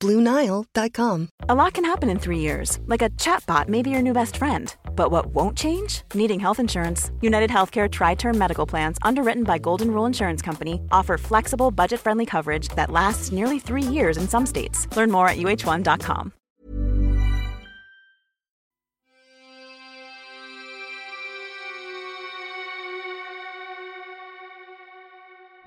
[0.00, 1.28] BlueNile.com.
[1.48, 4.36] A lot can happen in three years, like a chatbot may be your new best
[4.36, 4.74] friend.
[4.94, 6.02] But what won't change?
[6.14, 7.10] Needing health insurance.
[7.20, 12.00] United Healthcare Tri Term Medical Plans, underwritten by Golden Rule Insurance Company, offer flexible, budget
[12.00, 14.88] friendly coverage that lasts nearly three years in some states.
[14.96, 16.32] Learn more at uhone.com.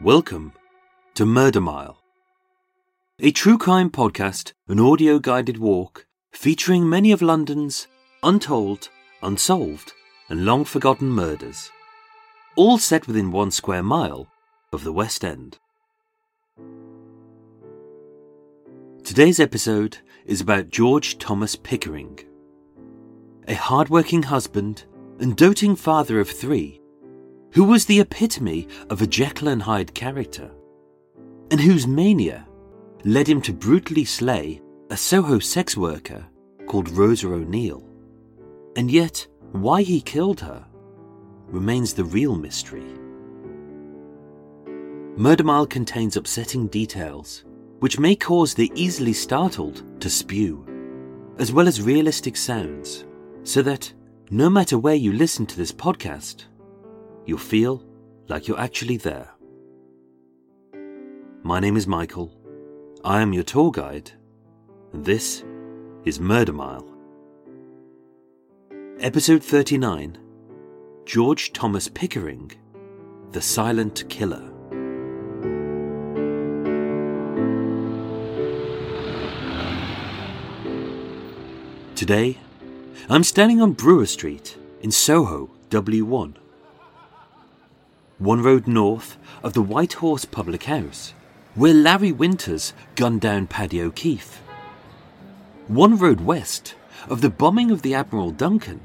[0.01, 0.53] Welcome
[1.15, 1.98] to Murder Mile,
[3.21, 7.85] a true crime podcast, an audio guided walk featuring many of London's
[8.23, 8.87] untold,
[9.21, 9.91] unsolved,
[10.29, 11.69] and long forgotten murders,
[12.55, 14.27] all set within one square mile
[14.71, 15.59] of the West End.
[19.03, 22.19] Today's episode is about George Thomas Pickering,
[23.49, 24.85] a hard-working husband
[25.19, 26.79] and doting father of three
[27.51, 30.51] who was the epitome of a Jekyll and Hyde character,
[31.51, 32.45] and whose mania
[33.03, 36.25] led him to brutally slay a Soho sex worker
[36.67, 37.87] called Rosa O'Neill.
[38.75, 40.65] And yet, why he killed her
[41.47, 42.85] remains the real mystery.
[45.17, 47.43] Murder Mile contains upsetting details,
[47.79, 50.65] which may cause the easily startled to spew,
[51.39, 53.05] as well as realistic sounds,
[53.43, 53.91] so that
[54.31, 56.45] no matter where you listen to this podcast,
[57.25, 57.83] you'll feel
[58.27, 59.29] like you're actually there.
[61.43, 62.38] My name is Michael.
[63.03, 64.11] I am your tour guide,
[64.91, 65.45] and this
[66.03, 66.85] is Murder Mile.
[68.99, 70.17] Episode 39
[71.05, 72.51] George Thomas Pickering,
[73.31, 74.51] The Silent Killer.
[81.95, 82.37] Today,
[83.09, 86.35] I'm standing on Brewer Street in Soho, W1.
[88.17, 91.13] One road north of the White Horse Public House,
[91.59, 94.37] where Larry Winters gunned down Paddy O'Keefe.
[95.67, 96.73] One road west
[97.09, 98.79] of the bombing of the Admiral Duncan,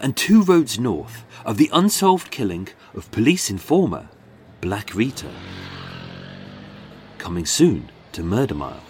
[0.00, 4.08] and two roads north of the unsolved killing of police informer
[4.60, 5.30] Black Rita.
[7.18, 8.82] Coming soon to Murder Mile.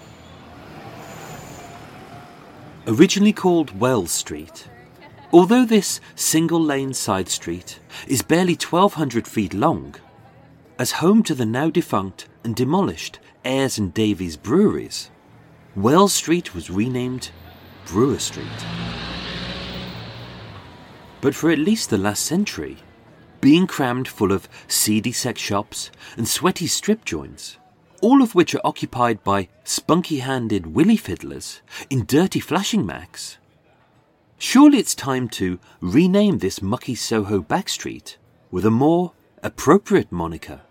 [2.87, 4.69] Originally called Wells Street,
[5.35, 9.97] although this single lane side street is barely 1200 feet long,
[10.79, 15.11] as home to the now defunct and demolished Ayres and Davies breweries,
[15.77, 17.31] Wells Street was renamed
[17.87, 18.47] Brewer Street.
[21.21, 22.79] But for at least the last century,
[23.41, 27.59] being crammed full of seedy sex shops and sweaty strip joints,
[28.01, 33.39] all of which are occupied by spunky handed willy fiddlers in dirty flashing macs.
[34.39, 38.17] Surely it's time to rename this mucky Soho backstreet
[38.51, 39.13] with a more
[39.45, 40.63] appropriate moniker,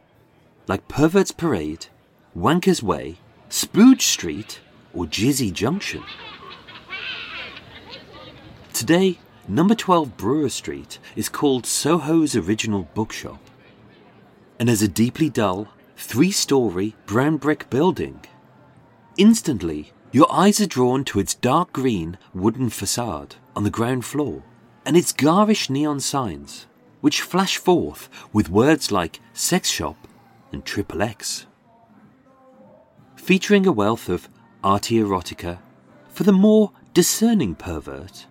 [0.65, 1.85] like Pervert's Parade,
[2.33, 3.17] Wanker's Way,
[3.47, 4.61] Spooge Street,
[4.95, 6.03] or Jizzy Junction.
[8.73, 13.39] Today, number 12 Brewer Street is called Soho's original bookshop,
[14.59, 18.21] and as a deeply dull, three story brown brick building.
[19.17, 24.41] Instantly, your eyes are drawn to its dark green wooden facade on the ground floor
[24.83, 26.65] and its garish neon signs,
[27.03, 30.07] which flash forth with words like sex shop
[30.53, 31.45] and triple X.
[33.17, 34.29] Featuring a wealth of
[34.63, 35.59] arty erotica
[36.07, 38.27] for the more discerning pervert.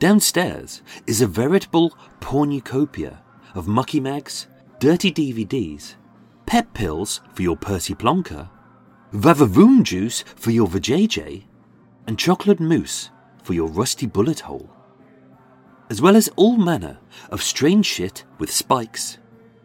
[0.00, 3.22] Downstairs is a veritable pornucopia
[3.54, 4.48] of mucky mags,
[4.80, 5.94] dirty DVDs,
[6.44, 8.50] pep pills for your Percy Plonker,
[9.14, 11.44] Vavavoom juice for your vajayjay,
[12.06, 13.08] and chocolate mousse
[13.42, 14.73] for your rusty bullet hole.
[15.94, 16.98] As well as all manner
[17.30, 19.18] of strange shit with spikes,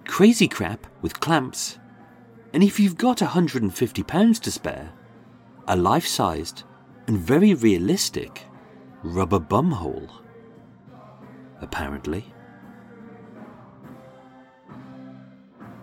[0.06, 1.80] crazy crap with clamps,
[2.54, 4.92] and if you've got £150 to spare,
[5.68, 6.66] a life sized
[7.08, 8.44] and very realistic
[9.02, 10.08] rubber bumhole.
[11.62, 12.32] Apparently.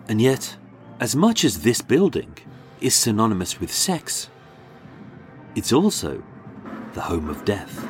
[0.07, 0.55] And yet,
[1.01, 2.37] as much as this building
[2.79, 4.29] is synonymous with sex,
[5.55, 6.23] it's also
[6.93, 7.86] the home of death.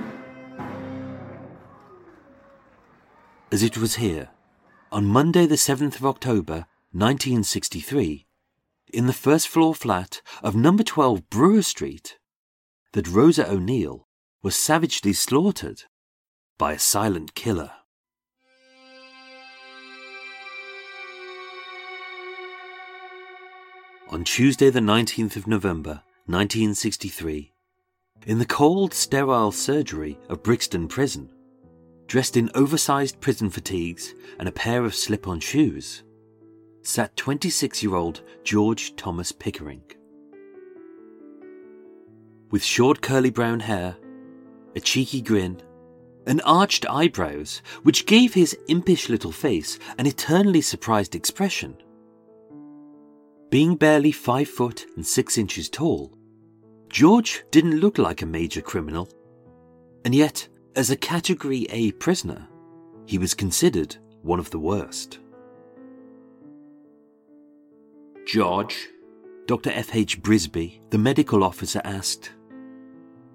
[3.49, 4.29] As it was here,
[4.91, 8.27] on Monday, the 7th of October, 1963,
[8.91, 12.17] in the first floor flat of number 12 Brewer Street,
[12.91, 14.05] that Rosa O'Neill
[14.43, 15.83] was savagely slaughtered
[16.57, 17.71] by a silent killer.
[24.09, 27.53] On Tuesday, the 19th of November, 1963,
[28.25, 31.29] in the cold, sterile surgery of Brixton Prison,
[32.07, 36.03] dressed in oversized prison fatigues and a pair of slip on shoes,
[36.81, 39.83] sat 26 year old George Thomas Pickering.
[42.49, 43.97] With short curly brown hair,
[44.75, 45.61] a cheeky grin,
[46.25, 51.75] and arched eyebrows which gave his impish little face an eternally surprised expression.
[53.49, 56.17] Being barely five foot and six inches tall,
[56.89, 59.09] George didn't look like a major criminal,
[60.05, 62.47] and yet, as a Category A prisoner,
[63.07, 65.17] he was considered one of the worst.
[68.27, 68.87] George,
[69.47, 69.71] Dr.
[69.71, 70.21] F.H.
[70.21, 72.31] Brisby, the medical officer, asked.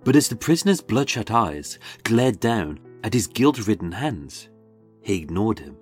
[0.04, 4.48] But as the prisoner's bloodshot eyes glared down at his guilt ridden hands,
[5.00, 5.76] he ignored him.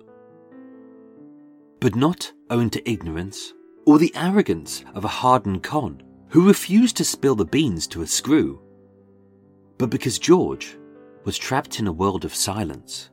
[1.79, 3.53] But not owing to ignorance
[3.85, 8.07] or the arrogance of a hardened con who refused to spill the beans to a
[8.07, 8.59] screw,
[9.77, 10.77] but because George
[11.23, 13.09] was trapped in a world of silence.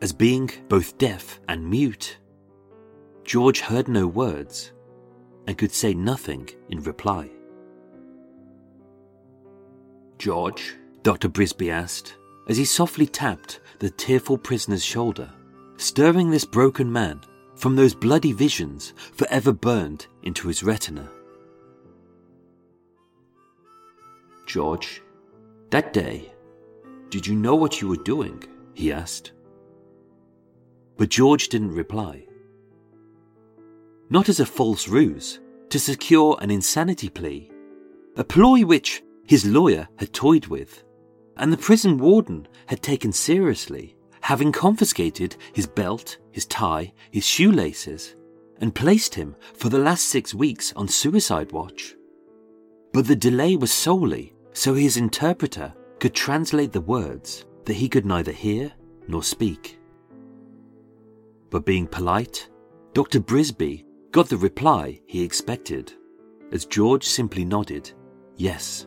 [0.00, 2.18] As being both deaf and mute,
[3.24, 4.72] George heard no words
[5.46, 7.30] and could say nothing in reply.
[10.18, 11.28] George, Dr.
[11.28, 12.16] Brisby asked,
[12.48, 15.30] as he softly tapped the tearful prisoner's shoulder,
[15.76, 17.20] stirring this broken man
[17.56, 21.08] from those bloody visions forever burned into his retina.
[24.46, 25.02] George,
[25.70, 26.32] that day,
[27.10, 28.42] did you know what you were doing?
[28.74, 29.32] he asked.
[30.96, 32.26] But George didn't reply.
[34.08, 35.40] Not as a false ruse
[35.70, 37.50] to secure an insanity plea,
[38.16, 40.84] a ploy which his lawyer had toyed with,
[41.36, 48.16] and the prison warden had taken seriously, having confiscated his belt, his tie, his shoelaces,
[48.60, 51.94] and placed him for the last six weeks on suicide watch.
[52.92, 58.06] But the delay was solely so his interpreter could translate the words that he could
[58.06, 58.72] neither hear
[59.06, 59.78] nor speak.
[61.50, 62.48] But being polite,
[62.94, 63.20] Dr.
[63.20, 65.92] Brisby got the reply he expected,
[66.52, 67.92] as George simply nodded,
[68.36, 68.86] yes.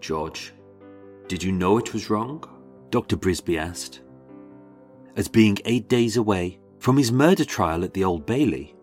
[0.00, 0.52] George,
[1.26, 2.44] did you know it was wrong?
[2.90, 3.16] Dr.
[3.16, 4.02] Brisby asked.
[5.16, 8.76] As being eight days away from his murder trial at the Old Bailey,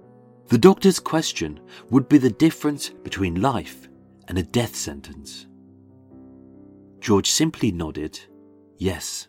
[0.48, 1.60] the doctor's question
[1.90, 3.88] would be the difference between life
[4.28, 5.48] and a death sentence.
[7.00, 8.20] George simply nodded,
[8.78, 9.28] yes.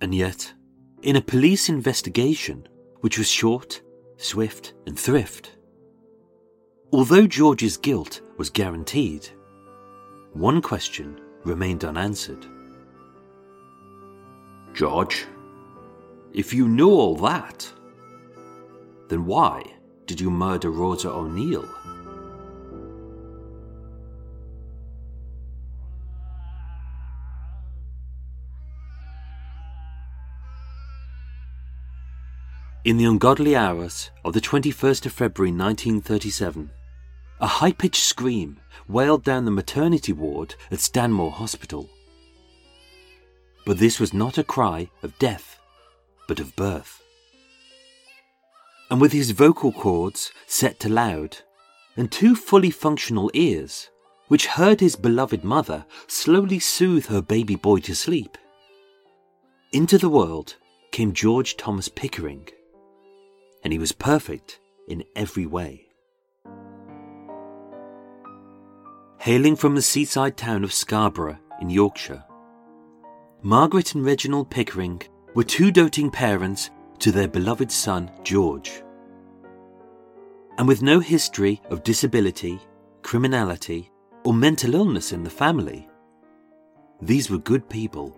[0.00, 0.52] And yet,
[1.02, 2.66] in a police investigation,
[3.00, 3.82] which was short,
[4.16, 5.56] swift, and thrift,
[6.92, 9.28] although George's guilt was guaranteed,
[10.32, 12.46] one question remained unanswered.
[14.74, 15.26] George,
[16.32, 17.70] if you knew all that,
[19.08, 19.62] then why
[20.06, 21.66] did you murder Rosa O'Neill?
[32.86, 36.70] In the ungodly hours of the 21st of February 1937,
[37.40, 41.90] a high pitched scream wailed down the maternity ward at Stanmore Hospital.
[43.66, 45.58] But this was not a cry of death,
[46.28, 47.02] but of birth
[48.90, 51.38] and with his vocal cords set to loud,
[51.96, 53.90] and two fully functional ears,
[54.28, 58.38] which heard his beloved mother slowly soothe her baby boy to sleep.
[59.72, 60.56] Into the world
[60.92, 62.48] came George Thomas Pickering,
[63.66, 65.88] and he was perfect in every way.
[69.18, 72.22] Hailing from the seaside town of Scarborough in Yorkshire,
[73.42, 75.02] Margaret and Reginald Pickering
[75.34, 76.70] were two doting parents
[77.00, 78.84] to their beloved son, George.
[80.58, 82.60] And with no history of disability,
[83.02, 83.90] criminality,
[84.24, 85.88] or mental illness in the family,
[87.02, 88.16] these were good people,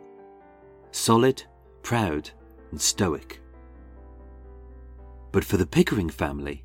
[0.90, 1.42] solid,
[1.82, 2.28] proud,
[2.70, 3.40] and stoic.
[5.32, 6.64] But for the Pickering family,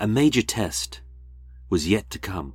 [0.00, 1.00] a major test
[1.70, 2.54] was yet to come.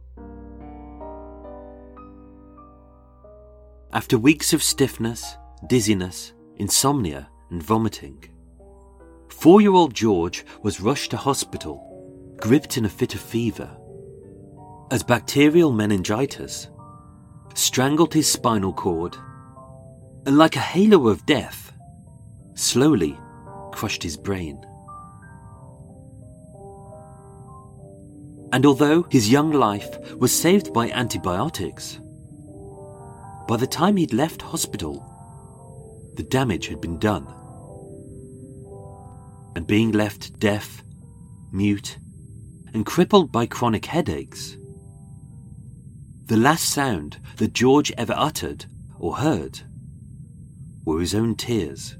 [3.91, 8.25] After weeks of stiffness, dizziness, insomnia, and vomiting,
[9.29, 13.70] Four year old George was rushed to hospital, gripped in a fit of fever,
[14.89, 16.70] as bacterial meningitis
[17.55, 19.17] strangled his spinal cord
[20.25, 21.74] and, like a halo of death,
[22.53, 23.17] slowly
[23.74, 24.63] crushed his brain.
[28.53, 32.00] And although his young life was saved by antibiotics,
[33.48, 35.10] by the time he'd left hospital,
[36.15, 37.25] the damage had been done.
[39.55, 40.83] And being left deaf,
[41.51, 41.98] mute,
[42.75, 44.55] and crippled by chronic headaches,
[46.25, 48.67] the last sound that George ever uttered
[49.00, 49.62] or heard
[50.86, 51.98] were his own tears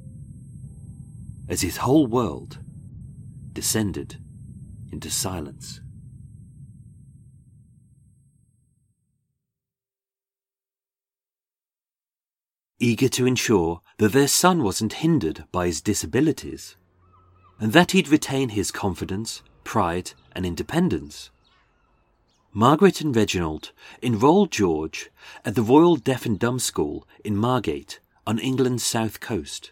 [1.50, 2.60] as his whole world
[3.54, 4.22] descended
[4.92, 5.82] into silence.
[12.80, 16.76] Eager to ensure that their son wasn't hindered by his disabilities,
[17.60, 21.30] and that he'd retain his confidence, pride, and independence,
[22.56, 23.72] Margaret and Reginald
[24.04, 25.10] enrolled George
[25.44, 29.72] at the Royal Deaf and Dumb School in Margate on England's south coast,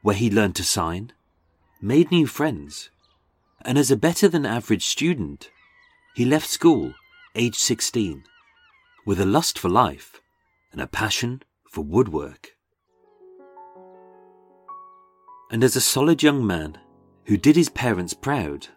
[0.00, 1.12] where he learned to sign,
[1.78, 2.88] made new friends,
[3.60, 5.50] and as a better than average student,
[6.14, 6.94] he left school
[7.34, 8.24] aged 16
[9.04, 10.22] with a lust for life
[10.76, 12.50] and a passion for woodwork.
[15.50, 16.76] And as a solid young man
[17.24, 18.68] who did his parents proud,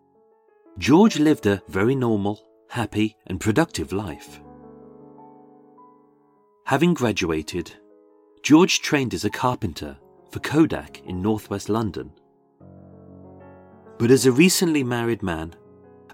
[0.77, 4.39] George lived a very normal, happy, and productive life.
[6.67, 7.73] Having graduated,
[8.43, 9.97] George trained as a carpenter
[10.31, 12.13] for Kodak in northwest London.
[13.97, 15.53] But as a recently married man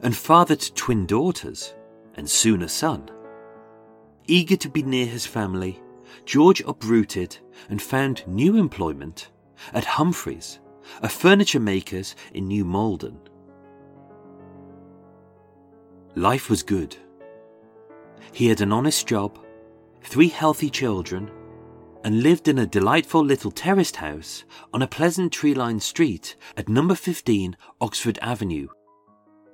[0.01, 1.75] and father to twin daughters
[2.15, 3.11] and soon a son,
[4.27, 5.81] eager to be near his family,
[6.25, 7.37] George uprooted
[7.69, 9.29] and found new employment
[9.73, 10.59] at Humphreys,
[11.01, 13.19] a furniture makers in New Malden.
[16.15, 16.95] Life was good.
[18.31, 19.37] He had an honest job,
[20.03, 21.29] three healthy children,
[22.03, 26.69] and lived in a delightful little terraced house on a pleasant tree lined street at
[26.69, 28.67] number 15 Oxford Avenue,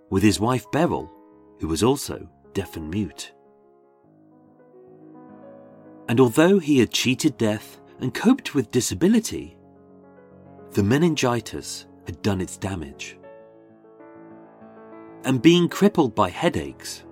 [0.10, 1.10] with his wife Beryl,
[1.60, 3.32] who was also deaf and mute.
[6.08, 9.58] And although he had cheated death and coped with disability,
[10.72, 13.18] the meningitis had done its damage
[15.24, 17.04] and being crippled by headaches.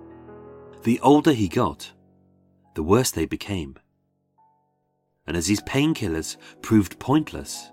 [0.82, 1.92] The older he got,
[2.74, 3.76] the worse they became.
[5.26, 7.70] And as his painkillers proved pointless,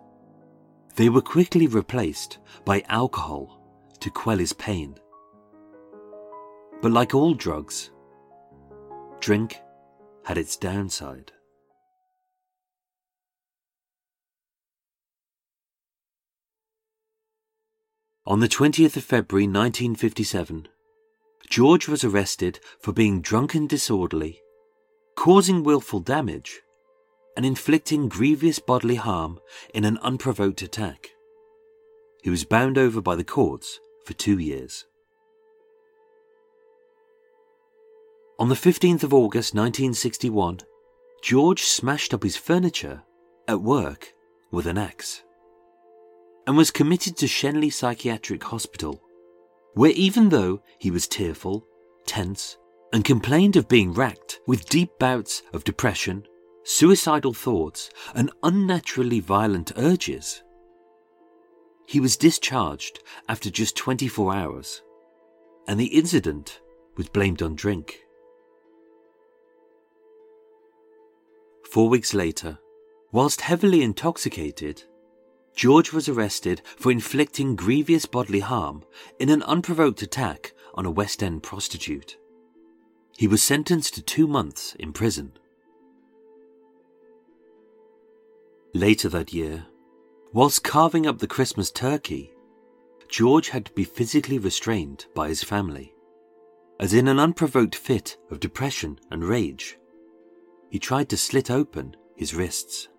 [0.96, 3.62] they were quickly replaced by alcohol
[4.00, 4.96] to quell his pain.
[6.82, 7.92] But like all drugs,
[9.20, 9.60] drink
[10.28, 11.32] had its downside.
[18.26, 20.68] On the 20th of February 1957,
[21.50, 24.42] George was arrested for being drunk and disorderly,
[25.16, 26.60] causing willful damage,
[27.38, 29.40] and inflicting grievous bodily harm
[29.74, 31.08] in an unprovoked attack.
[32.22, 34.84] He was bound over by the courts for two years.
[38.40, 40.60] On the 15th of August 1961,
[41.24, 43.02] George smashed up his furniture
[43.48, 44.14] at work
[44.52, 45.24] with an axe
[46.46, 49.02] and was committed to Shenley Psychiatric Hospital,
[49.74, 51.66] where even though he was tearful,
[52.06, 52.60] tense,
[52.94, 56.24] and complained of being racked with deep bouts of depression,
[56.64, 60.44] suicidal thoughts, and unnaturally violent urges,
[61.88, 64.84] he was discharged after just 24 hours,
[65.68, 66.62] and the incident
[66.98, 68.04] was blamed on drink.
[71.70, 72.60] Four weeks later,
[73.12, 74.84] whilst heavily intoxicated,
[75.54, 78.84] George was arrested for inflicting grievous bodily harm
[79.20, 82.18] in an unprovoked attack on a West End prostitute.
[83.18, 85.34] He was sentenced to two months in prison.
[88.74, 89.66] Later that year,
[90.32, 92.32] whilst carving up the Christmas turkey,
[93.10, 95.94] George had to be physically restrained by his family,
[96.80, 99.78] as in an unprovoked fit of depression and rage,
[100.70, 102.90] he tried to slit open his wrists.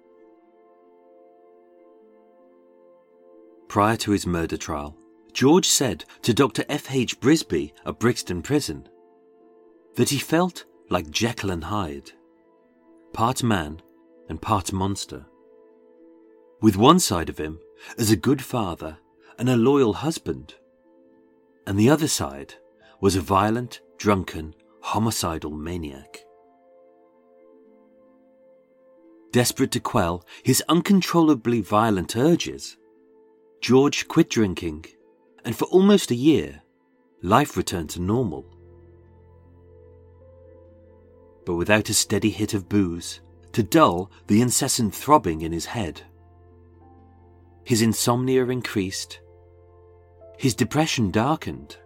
[3.69, 4.97] Prior to his murder trial,
[5.33, 6.65] George said to Dr.
[6.69, 6.93] F.
[6.95, 7.21] H.
[7.21, 8.89] Brisby of Brixton Prison
[9.97, 12.13] that he felt like Jekyll and Hyde,
[13.13, 13.83] part man
[14.29, 15.27] and part monster.
[16.63, 17.61] With one side of him
[17.99, 18.99] as a good father
[19.39, 20.55] and a loyal husband,
[21.67, 22.55] and the other side
[23.01, 26.25] was a violent, drunken, homicidal maniac.
[29.31, 32.79] Desperate to quell his uncontrollably violent urges,
[33.61, 34.87] George quit drinking,
[35.45, 36.63] and for almost a year,
[37.23, 38.47] life returned to normal.
[41.45, 43.21] But without a steady hit of booze
[43.53, 46.03] to dull the incessant throbbing in his head.
[47.65, 49.21] His insomnia increased,
[50.39, 51.77] his depression darkened,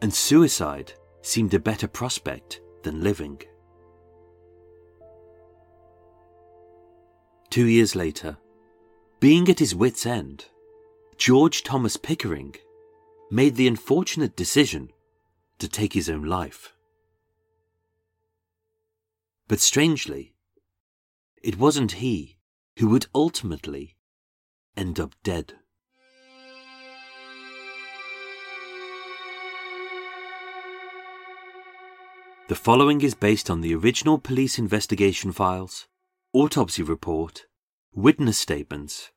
[0.00, 3.42] and suicide seemed a better prospect than living.
[7.50, 8.36] Two years later,
[9.20, 10.46] being at his wits' end,
[11.16, 12.54] George Thomas Pickering
[13.30, 14.90] made the unfortunate decision
[15.58, 16.72] to take his own life.
[19.48, 20.34] But strangely,
[21.42, 22.36] it wasn't he
[22.78, 23.96] who would ultimately
[24.76, 25.54] end up dead.
[32.48, 35.86] The following is based on the original police investigation files,
[36.32, 37.46] autopsy report,
[37.94, 39.10] witness statements,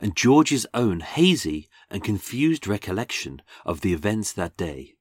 [0.00, 4.94] and George's own hazy and confused recollection of the events that day.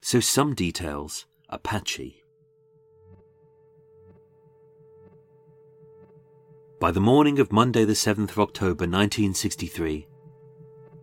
[0.00, 2.22] So some details are patchy.
[6.78, 10.06] By the morning of Monday, the 7th of October 1963,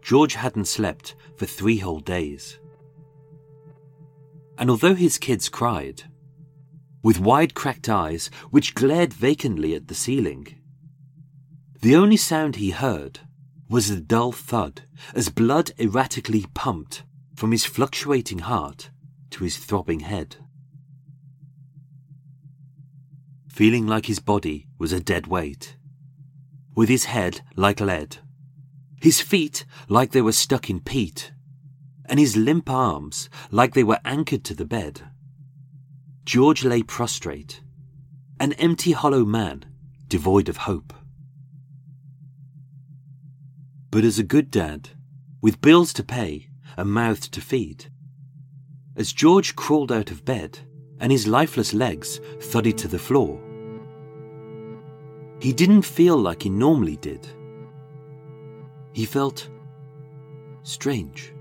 [0.02, 2.60] George hadn't slept for three whole days.
[4.58, 6.04] And although his kids cried,
[7.04, 10.48] with wide cracked eyes which glared vacantly at the ceiling,
[11.82, 13.20] the only sound he heard
[13.70, 14.84] was the dull thud
[15.14, 17.04] as blood erratically pumped
[17.36, 18.90] from his fluctuating heart
[19.30, 20.38] to his throbbing head.
[23.50, 25.76] Feeling like his body was a dead weight,
[26.74, 28.18] with his head like lead,
[29.02, 31.34] his feet like they were stuck in peat,
[32.06, 35.02] and his limp arms like they were anchored to the bed.
[36.26, 37.62] George lay prostrate,
[38.40, 39.66] an empty hollow man
[40.08, 40.94] devoid of hope.
[43.92, 44.90] But as a good dad,
[45.42, 47.92] with bills to pay, a mouth to feed,
[48.96, 50.60] as George crawled out of bed
[51.00, 53.42] and his lifeless legs thudded to the floor,
[55.40, 57.28] he didn't feel like he normally did.
[58.94, 59.50] He felt
[60.64, 61.34] strange.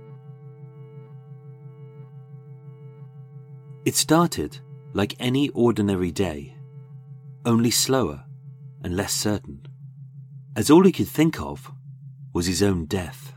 [3.84, 4.58] It started
[4.94, 6.54] like any ordinary day,
[7.44, 8.24] only slower
[8.82, 9.66] and less certain,
[10.54, 11.72] as all he could think of
[12.32, 13.34] was his own death.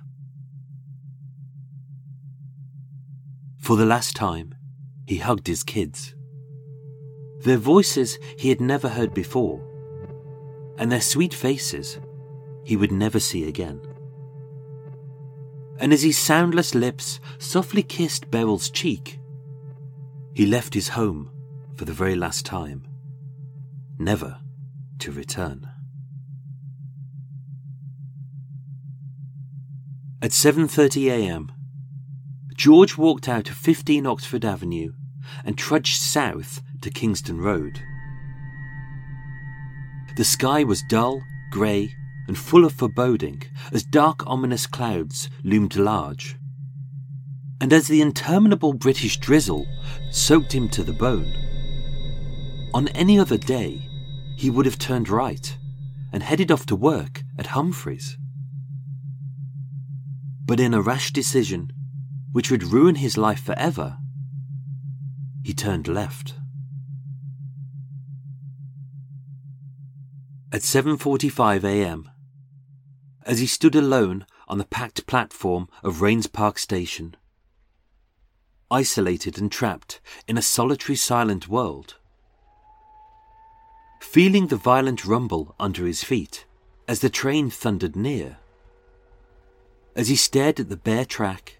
[3.59, 4.55] For the last time,
[5.07, 6.13] he hugged his kids.
[7.41, 9.61] Their voices he had never heard before,
[10.77, 11.99] and their sweet faces
[12.63, 13.81] he would never see again.
[15.79, 19.19] And as his soundless lips softly kissed Beryl's cheek,
[20.33, 21.31] he left his home
[21.75, 22.87] for the very last time,
[23.97, 24.39] never
[24.99, 25.67] to return.
[30.21, 31.51] At 7:30 a.m.,
[32.55, 34.93] George walked out of 15 Oxford Avenue
[35.43, 37.81] and trudged south to Kingston Road.
[40.15, 41.93] The sky was dull, grey,
[42.27, 46.37] and full of foreboding as dark, ominous clouds loomed large.
[47.59, 49.67] And as the interminable British drizzle
[50.11, 51.44] soaked him to the bone,
[52.75, 53.87] on any other day
[54.35, 55.57] he would have turned right
[56.11, 58.17] and headed off to work at Humphreys.
[60.43, 61.71] But in a rash decision,
[62.33, 63.97] which would ruin his life forever,
[65.41, 66.35] he turned left.
[70.51, 72.09] At 7:45 a.m.,
[73.25, 77.15] as he stood alone on the packed platform of Raynes Park Station,
[78.69, 81.95] isolated and trapped in a solitary silent world,
[84.05, 86.45] feeling the violent rumble under his feet
[86.87, 88.37] as the train thundered near,
[89.93, 91.57] as he stared at the bare track,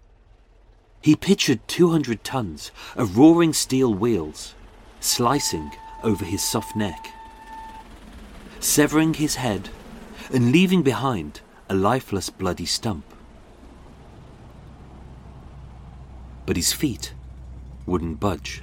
[1.02, 4.54] he pictured 200 tons of roaring steel wheels
[5.00, 5.70] slicing
[6.02, 7.08] over his soft neck,
[8.60, 9.68] severing his head
[10.32, 13.04] and leaving behind a lifeless bloody stump.
[16.46, 17.12] But his feet
[17.84, 18.62] wouldn't budge.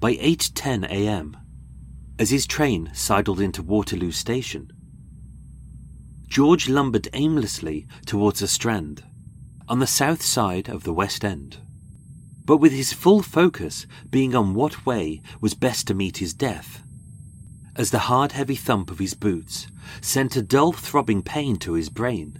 [0.00, 1.36] By 8:10 a.m.,
[2.20, 4.72] as his train sidled into Waterloo Station.
[6.28, 9.02] George lumbered aimlessly towards the Strand,
[9.68, 11.56] on the south side of the West End,
[12.44, 16.84] but with his full focus being on what way was best to meet his death,
[17.74, 19.66] as the hard, heavy thump of his boots
[20.00, 22.38] sent a dull, throbbing pain to his brain,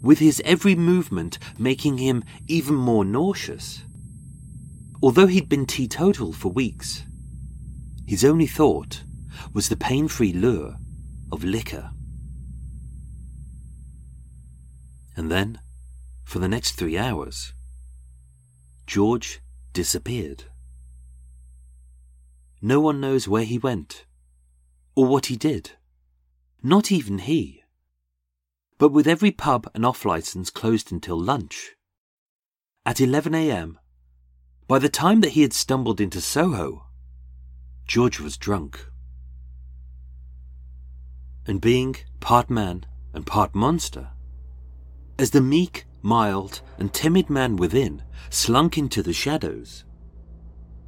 [0.00, 3.84] with his every movement making him even more nauseous.
[5.02, 7.04] Although he'd been teetotal for weeks,
[8.06, 9.02] his only thought
[9.52, 10.76] was the pain free lure
[11.32, 11.90] of liquor.
[15.16, 15.60] And then,
[16.22, 17.52] for the next three hours,
[18.86, 19.40] George
[19.72, 20.44] disappeared.
[22.60, 24.06] No one knows where he went,
[24.94, 25.72] or what he did,
[26.62, 27.58] not even he.
[28.78, 31.76] but with every pub and off license closed until lunch.
[32.84, 33.78] At 11 a.m.,
[34.72, 36.86] by the time that he had stumbled into Soho,
[37.86, 38.86] George was drunk.
[41.46, 44.08] And being part man and part monster,
[45.18, 49.84] as the meek, mild, and timid man within slunk into the shadows,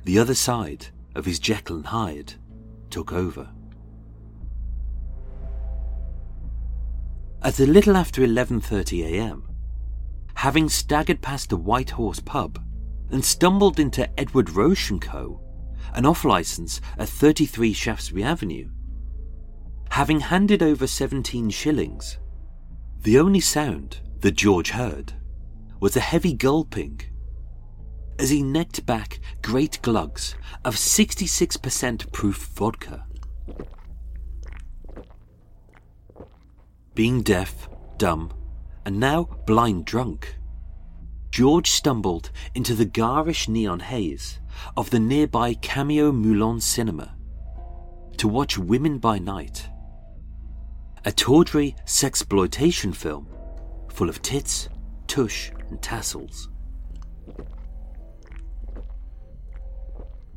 [0.04, 2.36] the other side of his Jekyll and Hyde
[2.88, 3.50] took over.
[7.42, 9.46] At a little after 11:30 a.m.,
[10.36, 12.64] having staggered past the White Horse pub
[13.10, 15.40] and stumbled into Edward Roche & Co.,
[15.94, 18.70] an off-license at 33 Shaftesbury Avenue,
[19.90, 22.18] having handed over 17 shillings,
[23.00, 25.12] the only sound that George heard
[25.78, 27.00] was a heavy gulping
[28.18, 33.06] as he necked back great glugs of 66% proof vodka.
[36.94, 38.32] Being deaf, dumb,
[38.86, 40.38] and now blind drunk,
[41.34, 44.38] George stumbled into the garish neon haze
[44.76, 47.16] of the nearby Cameo Moulin cinema
[48.18, 49.68] to watch Women by Night,
[51.04, 53.26] a tawdry sexploitation film
[53.88, 54.68] full of tits,
[55.08, 56.50] tush, and tassels.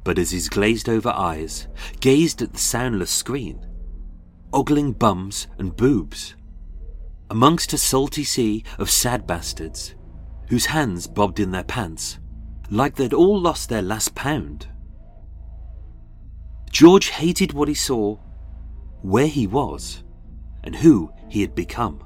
[0.03, 1.67] But as his glazed over eyes
[1.99, 3.63] gazed at the soundless screen,
[4.51, 6.33] ogling bums and boobs,
[7.29, 9.93] amongst a salty sea of sad bastards
[10.47, 12.19] whose hands bobbed in their pants
[12.69, 14.67] like they'd all lost their last pound.
[16.71, 18.17] George hated what he saw,
[19.01, 20.03] where he was,
[20.63, 22.03] and who he had become.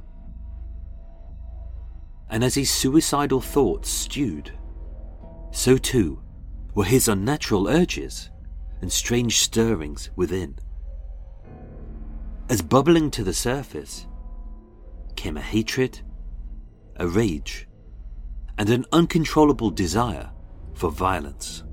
[2.30, 4.54] And as his suicidal thoughts stewed,
[5.52, 6.22] so too
[6.74, 8.30] were his unnatural urges
[8.82, 10.58] and strange stirrings within.
[12.50, 14.08] As bubbling to the surface
[15.16, 16.02] came a hatred,
[16.96, 17.68] a rage,
[18.58, 20.32] and an uncontrollable desire
[20.74, 21.64] for violence.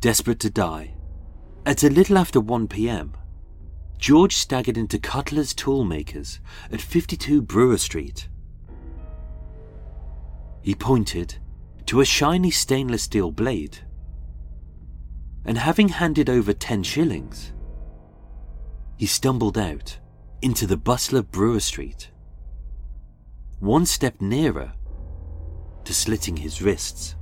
[0.00, 0.94] Desperate to die,
[1.64, 3.14] at a little after 1 pm,
[3.98, 6.38] George staggered into Cutler's Toolmakers
[6.70, 8.28] at 52 Brewer Street.
[10.62, 11.38] He pointed
[11.86, 13.78] to a shiny stainless steel blade,
[15.44, 17.52] and having handed over 10 shillings,
[18.96, 19.98] he stumbled out
[20.42, 22.10] into the bustler Brewer Street,
[23.58, 24.74] one step nearer
[25.84, 27.14] to slitting his wrists.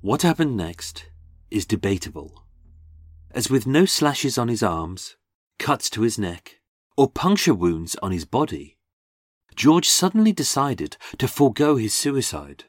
[0.00, 1.06] What happened next
[1.50, 2.44] is debatable,
[3.30, 5.16] as with no slashes on his arms,
[5.58, 6.60] cuts to his neck,
[6.96, 8.76] or puncture wounds on his body,
[9.54, 12.64] George suddenly decided to forego his suicide,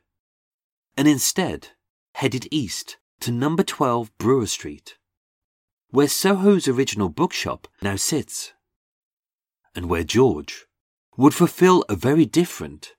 [0.95, 1.69] and instead
[2.13, 4.97] headed east to number 12 Brewer Street,
[5.89, 8.53] where Soho's original bookshop now sits,
[9.73, 10.65] and where George
[11.17, 12.93] would fulfill a very different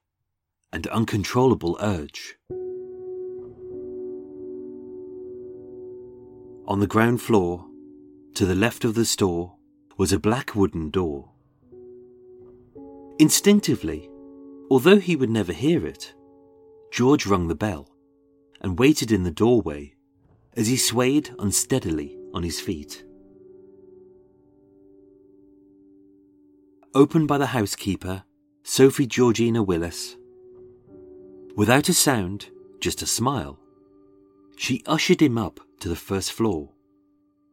[0.73, 2.37] and uncontrollable urge.
[6.67, 7.67] On the ground floor,
[8.35, 9.57] to the left of the store,
[9.97, 11.31] was a black wooden door.
[13.19, 14.11] Instinctively,
[14.71, 16.15] although he would never hear it,
[16.93, 17.89] George rung the bell
[18.61, 19.96] and waited in the doorway
[20.57, 23.05] as he swayed unsteadily on his feet.
[26.95, 28.25] Opened by the housekeeper,
[28.63, 30.17] Sophie Georgina Willis.
[31.55, 32.49] Without a sound,
[32.81, 33.59] just a smile,
[34.57, 36.71] she ushered him up to the first floor,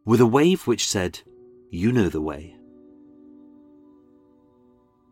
[0.05, 1.19] with a wave which said,
[1.69, 2.55] You know the way.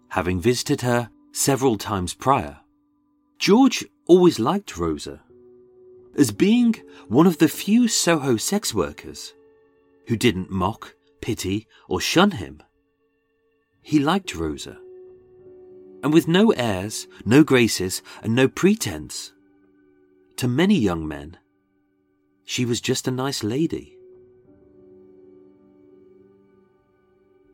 [0.10, 2.60] Having visited her several times prior,
[3.38, 5.22] George always liked Rosa,
[6.18, 6.76] as being
[7.08, 9.34] one of the few Soho sex workers
[10.08, 12.62] who didn't mock, pity, or shun him.
[13.82, 14.78] He liked Rosa.
[16.04, 19.34] And with no airs, no graces, and no pretense,
[20.38, 21.38] to many young men,
[22.44, 23.96] she was just a nice lady.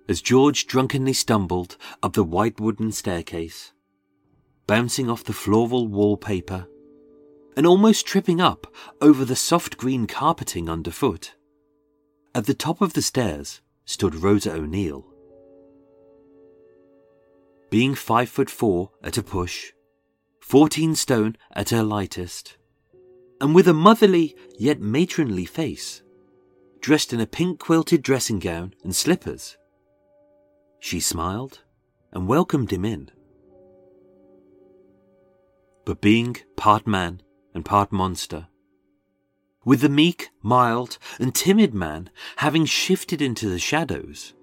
[0.09, 3.73] As George drunkenly stumbled up the white wooden staircase,
[4.65, 6.67] bouncing off the floral wallpaper,
[7.57, 8.67] and almost tripping up
[9.01, 11.33] over the soft green carpeting underfoot,
[12.35, 15.03] at the top of the stairs stood Rosa O'Neill.
[17.71, 19.71] Being five foot four at a push,
[20.39, 22.57] fourteen stone at her lightest,
[23.41, 26.03] and with a motherly yet matronly face,
[26.79, 29.57] dressed in a pink quilted dressing gown and slippers.
[30.79, 31.63] She smiled
[32.13, 33.09] and welcomed him in.
[35.85, 37.23] But being part man
[37.57, 38.47] and part monster.
[39.65, 44.35] With the meek, mild, and timid man having shifted into the shadows,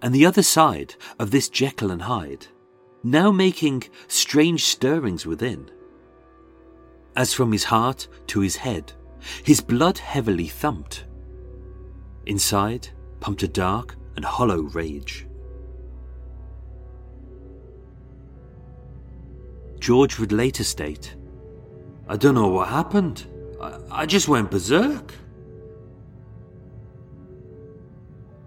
[0.00, 2.46] and the other side of this Jekyll and Hyde,
[3.04, 5.70] now making strange stirrings within.
[7.14, 8.90] As from his heart to his head,
[9.44, 11.04] his blood heavily thumped.
[12.24, 12.88] Inside
[13.20, 15.26] pumped a dark and hollow rage.
[19.78, 21.16] George would later state,
[22.08, 23.26] I don't know what happened.
[23.60, 25.12] I, I just went berserk.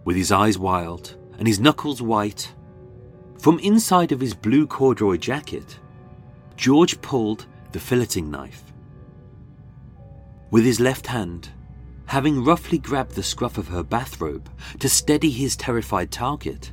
[0.05, 2.53] With his eyes wild and his knuckles white,
[3.37, 5.79] from inside of his blue corduroy jacket,
[6.55, 8.63] George pulled the filleting knife.
[10.51, 11.49] With his left hand,
[12.05, 16.71] having roughly grabbed the scruff of her bathrobe to steady his terrified target.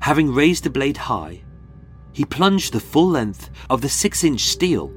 [0.00, 1.42] Having raised the blade high,
[2.12, 4.92] he plunged the full length of the six inch steel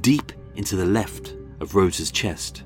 [0.00, 2.64] deep into the left of Rosa's chest.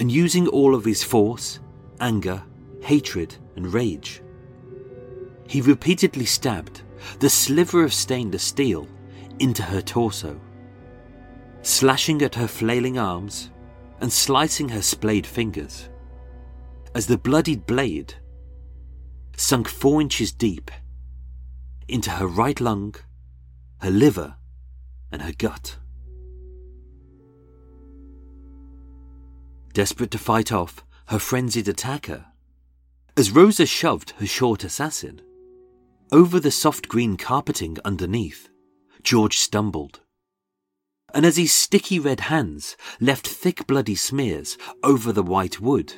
[0.00, 1.60] And using all of his force,
[2.00, 2.42] anger,
[2.80, 4.22] hatred, and rage,
[5.48, 6.82] he repeatedly stabbed
[7.20, 8.86] the sliver of stainless steel
[9.38, 10.40] into her torso,
[11.62, 13.50] slashing at her flailing arms
[14.00, 15.88] and slicing her splayed fingers,
[16.94, 18.14] as the bloodied blade
[19.36, 20.70] sunk four inches deep
[21.88, 22.94] into her right lung,
[23.80, 24.34] her liver,
[25.10, 25.78] and her gut.
[29.72, 32.26] Desperate to fight off her frenzied attacker,
[33.16, 35.20] as Rosa shoved her short assassin
[36.10, 38.48] over the soft green carpeting underneath,
[39.02, 40.00] George stumbled.
[41.14, 45.94] And as his sticky red hands left thick bloody smears over the white wood,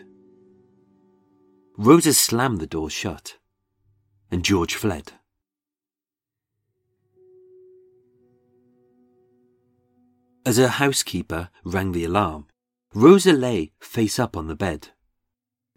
[1.77, 3.39] Rosa slammed the door shut,
[4.31, 5.13] and George fled.
[10.47, 12.47] As her housekeeper rang the alarm,
[12.95, 14.89] Rosa lay face up on the bed,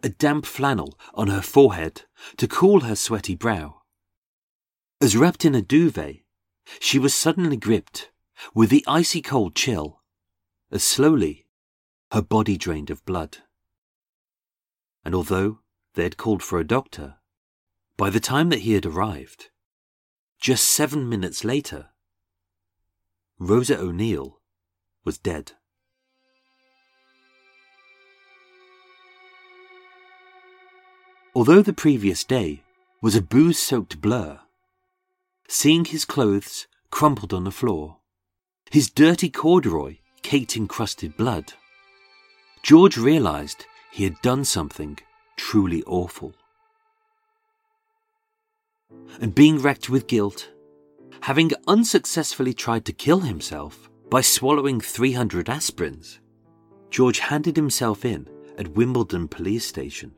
[0.01, 2.03] a damp flannel on her forehead
[2.37, 3.81] to cool her sweaty brow.
[5.01, 6.23] As wrapped in a duvet,
[6.79, 8.11] she was suddenly gripped
[8.53, 10.01] with the icy cold chill,
[10.71, 11.45] as slowly
[12.11, 13.39] her body drained of blood.
[15.03, 15.59] And although
[15.95, 17.15] they had called for a doctor,
[17.97, 19.49] by the time that he had arrived,
[20.39, 21.89] just seven minutes later,
[23.37, 24.39] Rosa O'Neill
[25.05, 25.53] was dead.
[31.35, 32.61] Although the previous day
[33.01, 34.39] was a booze soaked blur,
[35.47, 37.97] seeing his clothes crumpled on the floor,
[38.69, 41.53] his dirty corduroy caked in crusted blood,
[42.61, 44.97] George realized he had done something
[45.35, 46.33] truly awful.
[49.19, 50.49] And being wrecked with guilt,
[51.21, 56.19] having unsuccessfully tried to kill himself, by swallowing 300 aspirins,
[56.91, 60.13] George handed himself in at Wimbledon police station.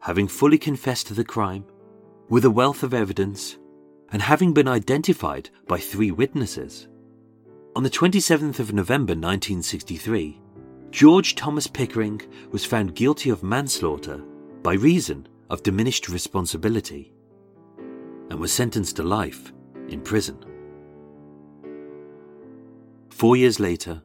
[0.00, 1.66] Having fully confessed to the crime,
[2.30, 3.58] with a wealth of evidence,
[4.12, 6.88] and having been identified by three witnesses,
[7.76, 10.40] on the 27th of November 1963,
[10.90, 14.24] George Thomas Pickering was found guilty of manslaughter
[14.62, 17.12] by reason of diminished responsibility
[18.30, 19.52] and was sentenced to life
[19.90, 20.47] in prison.
[23.18, 24.00] Four years later,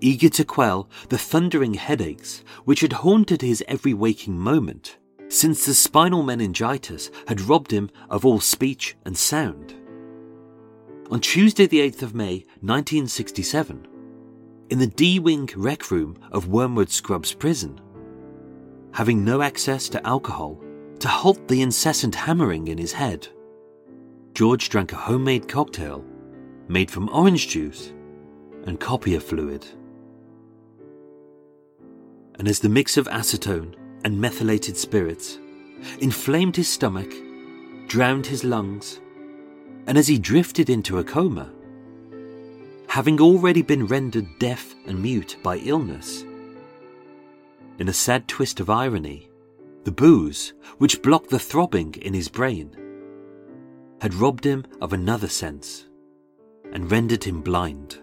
[0.00, 4.96] eager to quell the thundering headaches which had haunted his every waking moment
[5.28, 9.74] since the spinal meningitis had robbed him of all speech and sound.
[11.10, 13.86] On Tuesday, the 8th of May 1967,
[14.70, 17.78] in the D Wing rec room of Wormwood Scrubs prison,
[18.94, 20.58] having no access to alcohol
[21.00, 23.28] to halt the incessant hammering in his head,
[24.32, 26.02] George drank a homemade cocktail
[26.68, 27.92] made from orange juice
[28.66, 29.66] and coppelia fluid.
[32.38, 33.74] And as the mix of acetone
[34.04, 35.38] and methylated spirits
[36.00, 37.12] inflamed his stomach,
[37.86, 39.00] drowned his lungs,
[39.86, 41.52] and as he drifted into a coma,
[42.88, 46.24] having already been rendered deaf and mute by illness.
[47.78, 49.28] In a sad twist of irony,
[49.84, 52.76] the booze, which blocked the throbbing in his brain,
[54.00, 55.86] had robbed him of another sense
[56.72, 57.98] and rendered him blind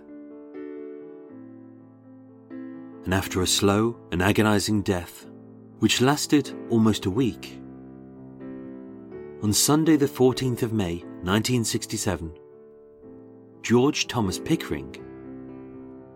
[3.06, 5.28] and after a slow and agonizing death,
[5.80, 7.60] which lasted almost a week,
[9.44, 12.32] on Sunday, the 14th of May, 1967,
[13.62, 14.96] George Thomas Pickering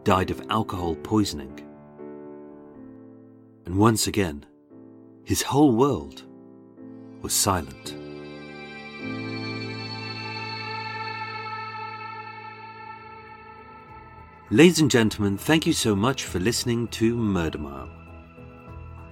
[0.06, 1.60] died of alcohol poisoning.
[3.66, 4.46] And once again,
[5.26, 6.24] his whole world
[7.22, 7.98] was silent.
[14.50, 17.90] Ladies and gentlemen, thank you so much for listening to Murder Mile.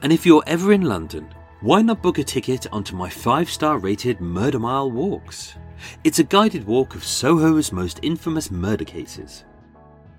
[0.02, 1.28] And if you're ever in London,
[1.60, 5.58] why not book a ticket onto my five star rated Murder Mile walks?
[6.06, 9.44] It's a guided walk of Soho's most infamous murder cases.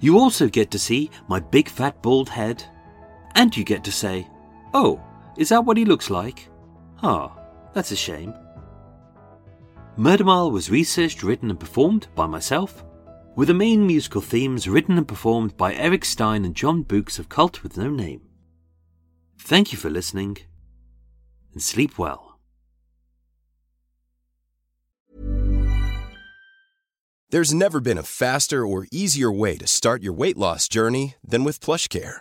[0.01, 2.63] You also get to see my big fat bald head,
[3.35, 4.29] and you get to say,
[4.75, 5.01] Oh,
[5.39, 6.51] is that what he looks like?
[7.03, 7.35] Ah,
[7.73, 8.35] that's a shame.
[9.97, 12.85] Murder Mile was researched, written, and performed by myself,
[13.37, 17.29] with the main musical themes written and performed by Erik Stein and Jon Boux of
[17.29, 18.23] Cult with No Name.
[19.39, 20.39] Thank you for listening,
[21.53, 22.41] and sleep well.
[27.31, 31.45] There's never been a faster or easier way to start your weight loss journey than
[31.45, 32.21] with PlushCare.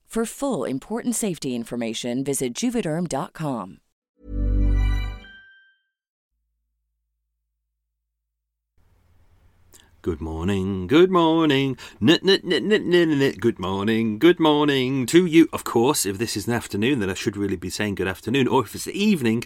[0.11, 3.77] For full important safety information, visit juvederm.com.
[10.01, 15.25] Good morning, good morning, n- n- n- n- n- n- good morning, good morning to
[15.25, 15.47] you.
[15.53, 18.49] Of course, if this is an afternoon, then I should really be saying good afternoon,
[18.49, 19.45] or if it's the evening,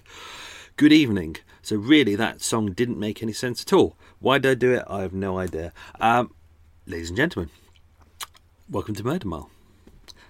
[0.77, 1.35] good evening.
[1.61, 3.97] So, really, that song didn't make any sense at all.
[4.17, 4.83] Why did I do it?
[4.87, 5.73] I have no idea.
[5.99, 6.33] Um,
[6.87, 7.51] ladies and gentlemen,
[8.67, 9.51] welcome to Murder Mile.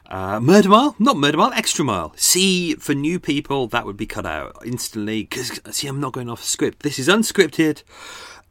[0.07, 0.95] Uh, Murder Mile?
[0.99, 2.13] Not Murder Mile, Extra Mile.
[2.15, 6.29] See, for new people, that would be cut out instantly, because, see, I'm not going
[6.29, 6.83] off script.
[6.83, 7.83] This is unscripted,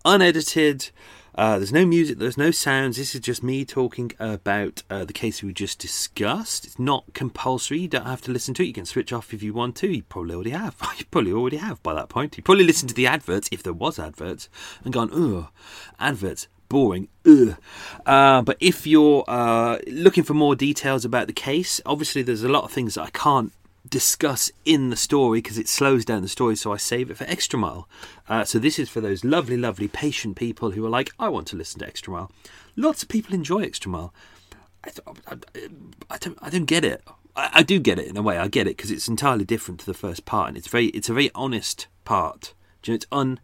[0.05, 0.91] unedited.
[1.37, 2.97] Uh, there's no music, there's no sounds.
[2.97, 6.65] This is just me talking about uh, the case we just discussed.
[6.65, 7.81] It's not compulsory.
[7.81, 8.67] You don't have to listen to it.
[8.67, 9.89] You can switch off if you want to.
[9.89, 10.77] You probably already have.
[10.99, 12.37] You probably already have by that point.
[12.37, 14.49] You probably listened to the adverts if there was adverts
[14.85, 15.49] and gone, ugh,
[15.99, 17.09] adverts boring.
[18.07, 22.49] Uh, but if you're uh, looking for more details about the case, obviously there's a
[22.49, 23.53] lot of things that I can't
[23.89, 27.25] discuss in the story because it slows down the story, so I save it for
[27.25, 27.89] Extra Mile.
[28.29, 31.47] Uh, so this is for those lovely, lovely, patient people who are like, I want
[31.49, 32.31] to listen to Extra Mile.
[32.77, 34.15] Lots of people enjoy Extra Mile.
[34.85, 34.91] I,
[35.27, 35.37] I,
[36.11, 37.03] I don't, I don't get it.
[37.37, 38.39] I, I do get it in a way.
[38.39, 41.09] I get it because it's entirely different to the first part, and it's very, it's
[41.09, 42.55] a very honest part.
[42.83, 43.41] Do you know, it's un.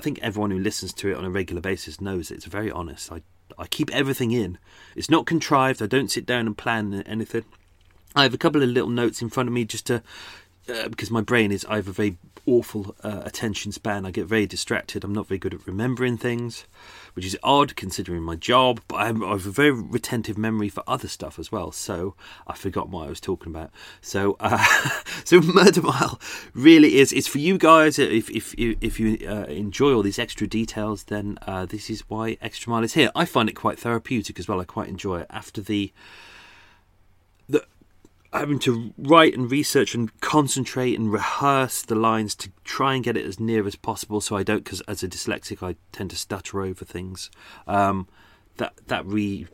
[0.00, 3.12] I think everyone who listens to it on a regular basis knows it's very honest.
[3.12, 3.20] I,
[3.58, 4.56] I keep everything in.
[4.96, 5.82] It's not contrived.
[5.82, 7.44] I don't sit down and plan anything.
[8.16, 10.02] I have a couple of little notes in front of me just to
[10.70, 14.06] uh, because my brain is I have a very awful uh, attention span.
[14.06, 15.04] I get very distracted.
[15.04, 16.64] I'm not very good at remembering things,
[17.14, 18.80] which is odd considering my job.
[18.88, 21.72] But I have, a very retentive memory for other stuff as well.
[21.72, 22.14] So
[22.46, 23.70] I forgot what I was talking about.
[24.00, 24.64] So uh,
[25.24, 26.20] so Murder Mile
[26.54, 27.12] really is.
[27.12, 27.98] It's for you guys.
[27.98, 32.36] If if if you uh, enjoy all these extra details, then uh, this is why
[32.40, 33.10] Extra Mile is here.
[33.14, 34.60] I find it quite therapeutic as well.
[34.60, 35.92] I quite enjoy it after the the
[38.32, 43.16] having to write and research and concentrate and rehearse the lines to try and get
[43.16, 46.16] it as near as possible so I don't because as a dyslexic I tend to
[46.16, 47.30] stutter over things
[47.66, 48.06] um,
[48.58, 49.46] that that re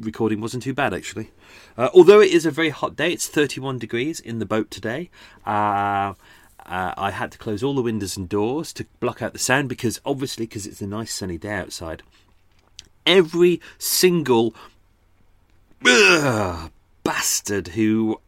[0.00, 1.30] recording wasn't too bad actually.
[1.76, 5.10] Uh, although it is a very hot day, it's 31 degrees in the boat today.
[5.46, 6.14] Uh,
[6.66, 9.68] uh, I had to close all the windows and doors to block out the sound
[9.68, 12.02] because obviously because it's a nice sunny day outside.
[13.04, 14.54] Every single
[15.86, 16.70] ugh,
[17.24, 18.20] bastard who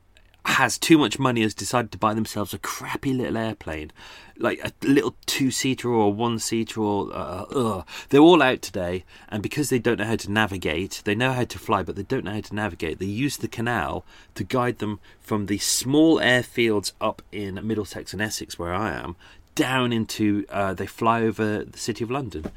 [0.46, 3.92] has too much money has decided to buy themselves a crappy little airplane,
[4.38, 9.42] like a little two seater or one seater or uh, they're all out today, and
[9.42, 12.24] because they don't know how to navigate, they know how to fly, but they don't
[12.24, 12.98] know how to navigate.
[12.98, 18.22] They use the canal to guide them from the small airfields up in Middlesex and
[18.22, 19.14] Essex, where I am,
[19.54, 20.46] down into.
[20.48, 22.50] Uh, they fly over the city of London,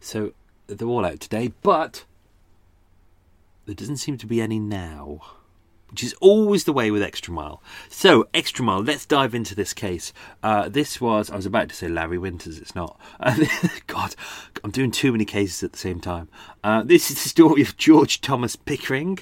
[0.00, 0.32] so
[0.66, 2.04] they're all out today, but
[3.66, 5.20] there doesn't seem to be any now
[5.94, 7.62] which is always the way with Extra Mile.
[7.88, 10.12] So, Extra Mile, let's dive into this case.
[10.42, 12.98] Uh, this was, I was about to say Larry Winters, it's not.
[13.20, 13.44] Uh,
[13.86, 14.16] God,
[14.64, 16.28] I'm doing too many cases at the same time.
[16.64, 19.20] Uh, this is the story of George Thomas Pickering,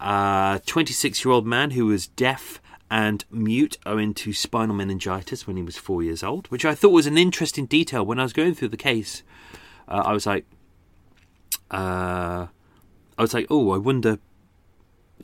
[0.00, 2.58] a 26 year old man who was deaf
[2.90, 6.88] and mute owing to spinal meningitis when he was four years old, which I thought
[6.88, 9.22] was an interesting detail when I was going through the case.
[9.86, 10.46] Uh, I was like,
[11.70, 12.46] uh,
[13.18, 14.20] I was like, oh, I wonder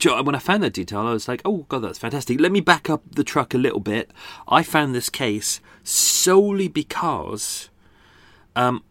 [0.03, 2.39] when I found that detail, I was like, oh, God, that's fantastic.
[2.39, 4.11] Let me back up the truck a little bit.
[4.47, 7.69] I found this case solely because.
[8.55, 8.83] Um,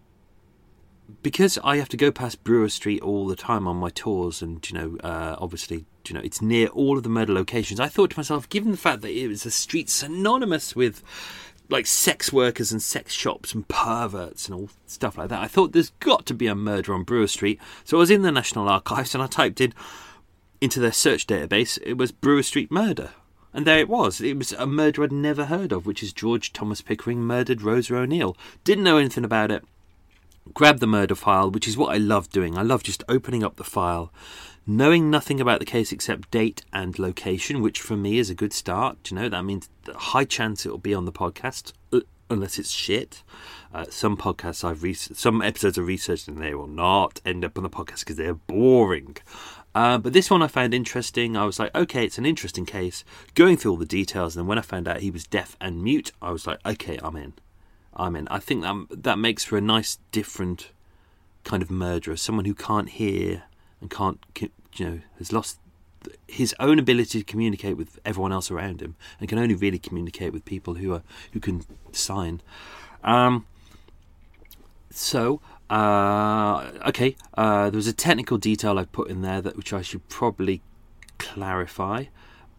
[1.22, 4.68] because I have to go past Brewer Street all the time on my tours, and
[4.70, 7.80] you know, uh, obviously, you know, it's near all of the murder locations.
[7.80, 11.02] I thought to myself, given the fact that it was a street synonymous with
[11.68, 15.72] like sex workers and sex shops and perverts and all stuff like that, I thought
[15.72, 17.60] there's got to be a murder on Brewer Street.
[17.84, 19.72] So I was in the National Archives and I typed in
[20.60, 23.10] into their search database, it was Brewer Street murder.
[23.52, 24.20] And there it was.
[24.20, 27.96] It was a murder I'd never heard of, which is George Thomas Pickering murdered Rosa
[27.96, 28.36] O'Neill.
[28.62, 29.64] Didn't know anything about it.
[30.54, 32.56] Grabbed the murder file, which is what I love doing.
[32.56, 34.12] I love just opening up the file,
[34.66, 38.52] knowing nothing about the case except date and location, which for me is a good
[38.52, 39.10] start.
[39.10, 41.72] You know, that means high chance it'll be on the podcast,
[42.28, 43.22] unless it's shit.
[43.72, 47.56] Uh, some podcasts I've researched, some episodes I've researched, and they will not end up
[47.56, 49.16] on the podcast because they're boring.
[49.74, 51.36] Uh, but this one I found interesting.
[51.36, 53.04] I was like, okay, it's an interesting case.
[53.34, 55.82] Going through all the details, and then when I found out he was deaf and
[55.82, 57.34] mute, I was like, okay, I'm in.
[57.94, 58.26] I'm in.
[58.28, 60.70] I think that that makes for a nice, different
[61.44, 62.16] kind of murderer.
[62.16, 63.44] Someone who can't hear
[63.80, 64.18] and can't,
[64.74, 65.58] you know, has lost
[66.26, 70.32] his own ability to communicate with everyone else around him, and can only really communicate
[70.32, 71.02] with people who are
[71.32, 72.40] who can sign.
[73.04, 73.46] Um,
[74.90, 75.40] so
[75.70, 79.82] uh, okay, uh, there was a technical detail I put in there that which I
[79.82, 80.62] should probably
[81.18, 82.06] clarify.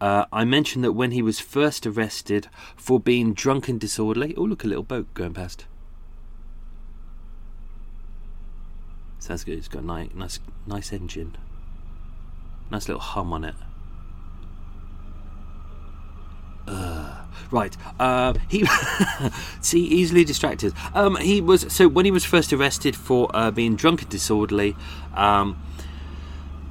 [0.00, 4.34] Uh, I mentioned that when he was first arrested for being drunk and disorderly.
[4.36, 5.66] Oh, look, a little boat going past.
[9.18, 9.58] Sounds good.
[9.58, 11.36] It's got a nice, nice, nice engine.
[12.70, 13.54] Nice little hum on it.
[16.66, 17.76] Uh, right.
[17.98, 18.66] Uh, he
[19.60, 20.72] see easily distracted.
[20.94, 24.76] Um, he was so when he was first arrested for uh, being drunk and disorderly.
[25.14, 25.62] Um,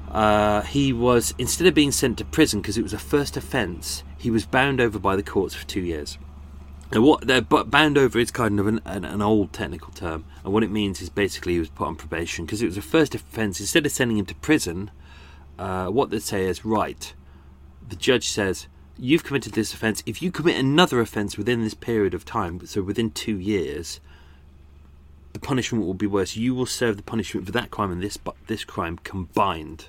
[0.09, 4.03] uh, he was instead of being sent to prison because it was a first offence,
[4.17, 6.17] he was bound over by the courts for two years.
[6.93, 10.51] Now, what they're bound over is kind of an, an, an, old technical term, and
[10.53, 13.15] what it means is basically he was put on probation because it was a first
[13.15, 13.61] offence.
[13.61, 14.91] Instead of sending him to prison,
[15.57, 17.13] uh, what they say is right.
[17.87, 18.67] The judge says
[18.97, 20.03] you've committed this offence.
[20.05, 23.99] If you commit another offence within this period of time, so within two years,
[25.33, 26.35] the punishment will be worse.
[26.35, 28.17] You will serve the punishment for that crime and this
[28.47, 29.85] this crime combined.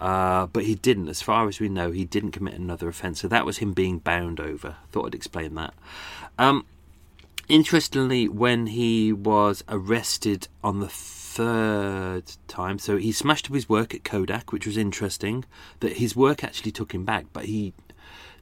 [0.00, 3.20] Uh, but he didn't, as far as we know, he didn't commit another offence.
[3.20, 4.76] So that was him being bound over.
[4.90, 5.74] Thought I'd explain that.
[6.38, 6.64] Um,
[7.48, 13.94] interestingly, when he was arrested on the third time, so he smashed up his work
[13.94, 15.44] at Kodak, which was interesting.
[15.80, 17.74] That his work actually took him back, but he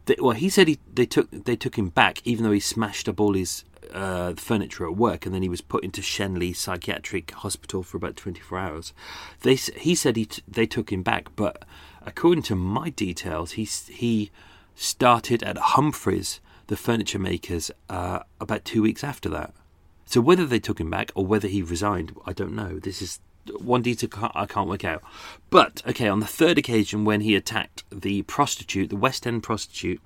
[0.08, 3.08] they, well, he said he, they took they took him back, even though he smashed
[3.08, 7.30] up all his uh, furniture at work, and then he was put into Shenley Psychiatric
[7.32, 8.92] Hospital for about 24 hours.
[9.42, 11.64] They he said he t- they took him back, but
[12.04, 14.30] according to my details, he he
[14.74, 19.52] started at Humphreys, the furniture makers, uh, about two weeks after that.
[20.06, 22.78] So whether they took him back or whether he resigned, I don't know.
[22.78, 23.20] This is
[23.60, 25.02] one detail I can't work out.
[25.50, 30.00] But okay, on the third occasion when he attacked the prostitute, the West End prostitute,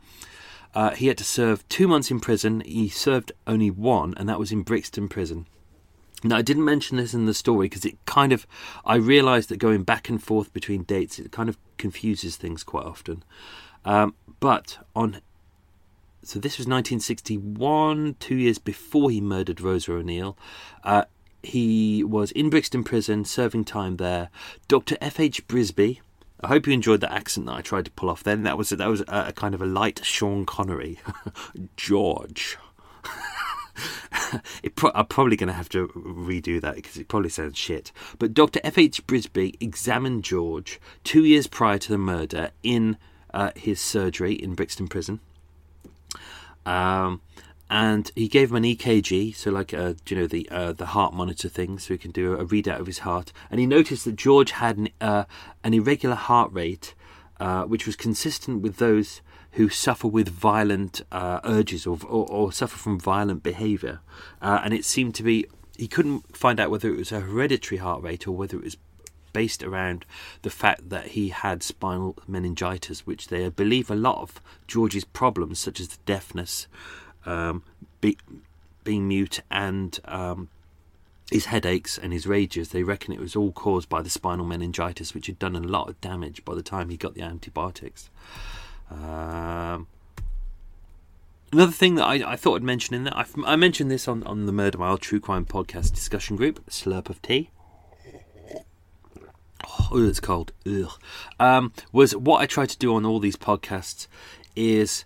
[0.75, 2.61] uh, he had to serve two months in prison.
[2.61, 5.47] He served only one, and that was in Brixton Prison.
[6.25, 8.47] Now, I didn't mention this in the story because it kind of,
[8.85, 12.87] I realised that going back and forth between dates, it kind of confuses things quite
[12.87, 13.25] often.
[13.85, 15.21] Um, but on,
[16.23, 20.39] so this was 1961, two years before he murdered Rosa O'Neill.
[20.85, 21.05] Uh,
[21.43, 24.31] he was in Brixton Prison serving time there.
[24.69, 24.97] Dr.
[25.01, 25.47] F.H.
[25.49, 26.01] Brisby,
[26.41, 28.23] I hope you enjoyed the accent that I tried to pull off.
[28.23, 30.99] Then that was that was a, a kind of a light Sean Connery,
[31.77, 32.57] George.
[34.77, 37.93] pro- I'm probably going to have to redo that because it probably sounds shit.
[38.19, 38.61] But Dr.
[38.65, 39.07] F.H.
[39.07, 42.97] Brisby examined George two years prior to the murder in
[43.33, 45.21] uh, his surgery in Brixton Prison.
[46.65, 47.21] Um,
[47.73, 51.15] and he gave him an EKG, so like uh, you know the uh, the heart
[51.15, 53.33] monitor thing, so he can do a readout of his heart.
[53.51, 55.25] And he noticed that George had an, uh,
[55.65, 56.95] an irregular heart rate,
[57.41, 62.53] uh, which was consistent with those who suffer with violent uh, urges or, or, or,
[62.53, 64.01] suffer from violent behaviour.
[64.43, 67.79] Uh, and it seemed to be he couldn't find out whether it was a hereditary
[67.79, 68.77] heart rate or whether it was
[69.33, 70.05] based around
[70.43, 75.59] the fact that he had spinal meningitis, which they believe a lot of George's problems,
[75.59, 76.67] such as the deafness
[77.27, 77.63] um,
[78.01, 78.17] be,
[78.85, 80.49] being mute and um,
[81.31, 85.15] his headaches and his rages, they reckon it was all caused by the spinal meningitis,
[85.15, 88.11] which had done a lot of damage by the time he got the antibiotics.
[88.91, 89.87] Um,
[91.53, 94.23] another thing that I, I, thought I'd mention in that, I, I, mentioned this on,
[94.25, 97.51] on the Murder Mile True Crime Podcast discussion group, Slurp of Tea.
[99.91, 100.53] Oh, it's cold.
[101.39, 104.07] Um, was what I try to do on all these podcasts
[104.55, 105.05] is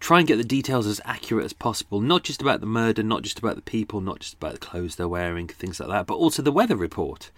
[0.00, 3.22] try and get the details as accurate as possible, not just about the murder, not
[3.22, 6.14] just about the people, not just about the clothes they're wearing, things like that, but
[6.14, 7.30] also the weather report.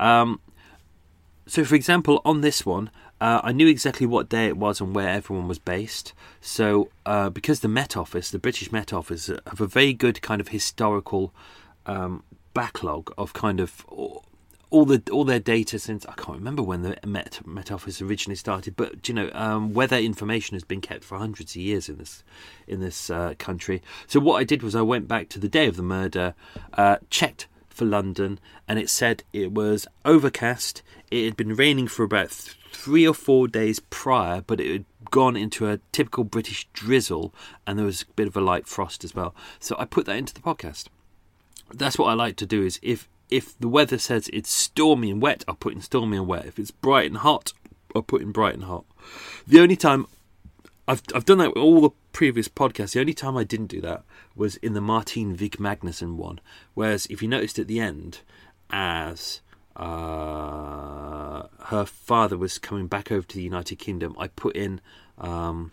[0.00, 0.40] Um,
[1.46, 2.90] so, for example, on this one,
[3.20, 6.12] uh, I knew exactly what day it was and where everyone was based.
[6.40, 10.40] So, uh, because the Met Office, the British Met Office, have a very good kind
[10.40, 11.32] of historical
[11.86, 13.86] um, backlog of kind of
[14.70, 18.36] all the all their data since I can't remember when the Met Met Office originally
[18.36, 21.98] started, but you know um, weather information has been kept for hundreds of years in
[21.98, 22.24] this
[22.66, 23.82] in this uh, country.
[24.06, 26.34] So what I did was I went back to the day of the murder,
[26.74, 30.82] uh, checked for London, and it said it was overcast.
[31.10, 34.84] It had been raining for about th- three or four days prior, but it had
[35.10, 37.32] gone into a typical British drizzle,
[37.66, 39.34] and there was a bit of a light frost as well.
[39.60, 40.86] So I put that into the podcast.
[41.72, 42.64] That's what I like to do.
[42.64, 46.26] Is if if the weather says it's stormy and wet, I'll put in stormy and
[46.26, 46.46] wet.
[46.46, 47.52] If it's bright and hot,
[47.94, 48.84] I'll put in bright and hot.
[49.46, 50.06] The only time
[50.88, 52.92] I've I've done that with all the previous podcasts.
[52.92, 54.04] The only time I didn't do that
[54.34, 56.40] was in the Martine Vig Magnussen one.
[56.74, 58.20] Whereas if you noticed at the end,
[58.70, 59.40] as
[59.74, 64.80] uh, her father was coming back over to the United Kingdom, I put in
[65.18, 65.72] um,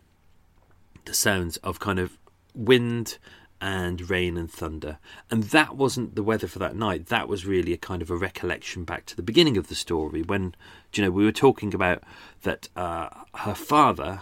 [1.05, 2.17] the sounds of kind of
[2.55, 3.17] wind
[3.63, 4.97] and rain and thunder.
[5.31, 7.05] And that wasn't the weather for that night.
[7.05, 10.21] That was really a kind of a recollection back to the beginning of the story
[10.21, 10.53] when,
[10.93, 12.03] you know, we were talking about
[12.41, 14.19] that uh, her father,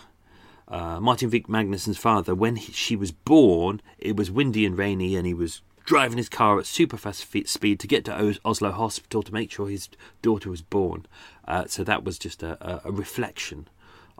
[0.68, 5.16] uh, Martin Vig Magnussen's father, when he, she was born, it was windy and rainy
[5.16, 9.24] and he was driving his car at super fast speed to get to Oslo Hospital
[9.24, 9.90] to make sure his
[10.22, 11.08] daughter was born.
[11.48, 13.68] Uh, so that was just a, a reflection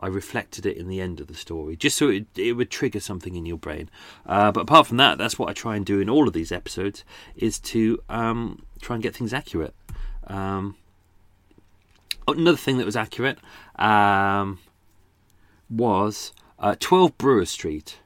[0.02, 2.98] I reflected it in the end of the story, just so it, it would trigger
[2.98, 3.88] something in your brain.
[4.26, 6.50] Uh, but apart from that, that's what I try and do in all of these
[6.50, 7.04] episodes,
[7.36, 9.74] is to um, try and get things accurate.
[10.26, 10.76] Um,
[12.26, 13.38] another thing that was accurate
[13.76, 14.58] um,
[15.70, 18.00] was uh, 12 Brewer Street.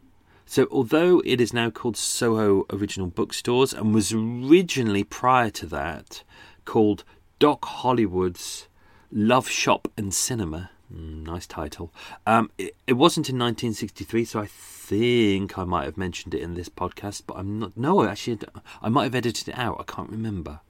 [0.44, 6.22] So, although it is now called Soho Original Bookstores and was originally prior to that
[6.64, 7.04] called
[7.38, 8.68] Doc Hollywood's
[9.10, 11.92] Love Shop and Cinema, Mm, nice title.
[12.26, 16.54] Um, it, it, wasn't in 1963, so I think I might have mentioned it in
[16.54, 17.76] this podcast, but I'm not.
[17.76, 18.38] No, actually,
[18.80, 19.78] I might have edited it out.
[19.80, 20.60] I can't remember.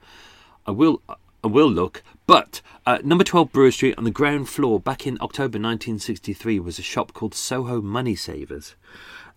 [0.66, 1.02] I will.
[1.44, 2.02] I will look.
[2.26, 6.78] But uh, number 12 Brewer Street on the ground floor back in October 1963 was
[6.78, 8.74] a shop called Soho Money Savers.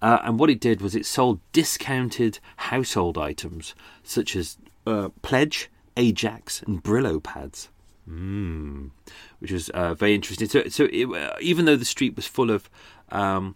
[0.02, 4.58] Uh, and what it did was it sold discounted household items such as
[4.88, 7.70] uh, Pledge, Ajax, and Brillo pads.
[8.10, 8.92] Mm
[9.40, 10.48] which was uh, very interesting.
[10.48, 12.70] So, so it, uh, even though the street was full of
[13.10, 13.56] um,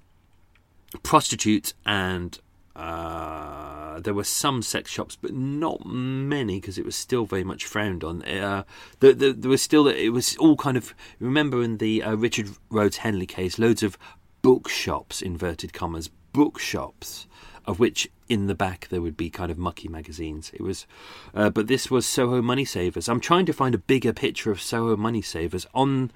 [1.03, 2.39] prostitutes and
[2.75, 7.65] uh, there were some sex shops, but not many because it was still very much
[7.65, 8.23] frowned on.
[8.23, 8.63] Uh,
[8.99, 12.49] the, the, there was still it was all kind of remember in the uh, Richard
[12.69, 13.97] Rhodes Henley case, loads of
[14.41, 17.27] bookshops inverted commas bookshops
[17.65, 20.51] of which in the back there would be kind of mucky magazines.
[20.53, 20.85] It was,
[21.33, 23.07] uh, but this was Soho Money Savers.
[23.07, 26.11] I'm trying to find a bigger picture of Soho Money Savers on.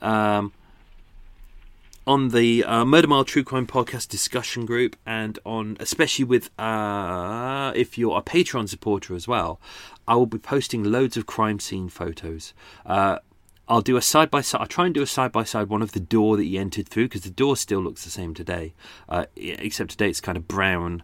[0.00, 0.52] Um,
[2.06, 7.72] on the uh, Murder Mile True Crime Podcast discussion group, and on especially with uh,
[7.74, 9.58] if you're a Patreon supporter as well,
[10.06, 12.52] I will be posting loads of crime scene photos.
[12.84, 13.20] Uh,
[13.68, 14.60] I'll do a side by side.
[14.60, 16.88] I'll try and do a side by side one of the door that you entered
[16.88, 18.74] through because the door still looks the same today,
[19.08, 21.02] uh, except today it's kind of brown,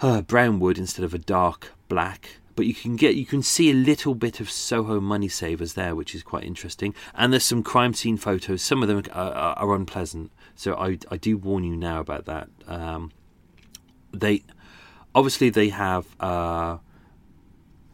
[0.00, 2.38] uh, brown wood instead of a dark black.
[2.54, 5.94] but you can get you can see a little bit of Soho money savers there,
[5.94, 6.94] which is quite interesting.
[7.14, 8.62] And there's some crime scene photos.
[8.62, 12.26] Some of them are, are, are unpleasant, so I I do warn you now about
[12.26, 12.48] that.
[12.66, 13.12] Um,
[14.12, 14.42] they
[15.14, 16.78] obviously they have uh,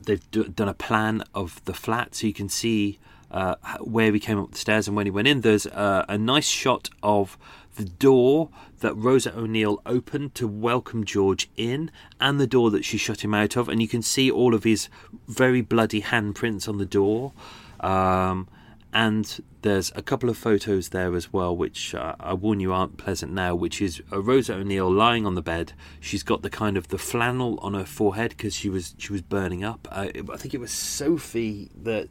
[0.04, 2.98] they've d- done a plan of the flat, so you can see
[3.31, 5.41] uh, where he came up the stairs and when he went in.
[5.43, 7.39] There's uh, a nice shot of
[7.76, 8.51] the door
[8.81, 13.35] that Rosa O'Neill opened to welcome George in, and the door that she shut him
[13.35, 14.89] out of, and you can see all of his
[15.26, 17.33] very bloody handprints on the door.
[17.81, 18.49] Um,
[18.93, 22.97] and there's a couple of photos there as well, which uh, I warn you aren't
[22.97, 23.55] pleasant now.
[23.55, 25.72] Which is uh, Rosa O'Neill lying on the bed.
[26.01, 29.22] She's got the kind of the flannel on her forehead because she was she was
[29.22, 29.87] burning up.
[29.91, 32.09] Uh, I think it was Sophie, the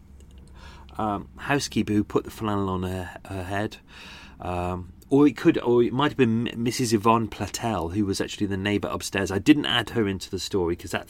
[0.97, 3.77] um, housekeeper, who put the flannel on her, her head.
[4.39, 6.93] Um, or it could, or it might have been Mrs.
[6.93, 9.31] Yvonne Platel, who was actually the neighbour upstairs.
[9.31, 11.07] I didn't add her into the story because that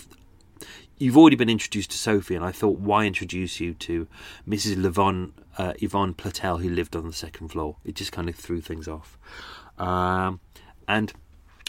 [0.97, 4.07] you've already been introduced to Sophie, and I thought, why introduce you to
[4.47, 4.75] Mrs.
[4.75, 7.77] Levon, uh, Yvonne Platel, who lived on the second floor?
[7.83, 9.17] It just kind of threw things off.
[9.77, 10.39] Um,
[10.88, 11.13] and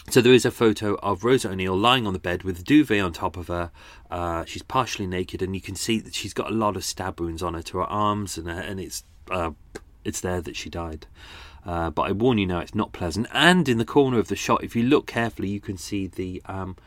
[0.09, 3.01] so there is a photo of Rosa O'Neill lying on the bed with a duvet
[3.01, 3.71] on top of her.
[4.09, 7.19] Uh, she's partially naked, and you can see that she's got a lot of stab
[7.19, 9.51] wounds on her to her arms, and, and it's uh,
[10.03, 11.05] it's there that she died.
[11.65, 13.27] Uh, but I warn you now, it's not pleasant.
[13.33, 16.41] And in the corner of the shot, if you look carefully, you can see the
[16.45, 16.77] um,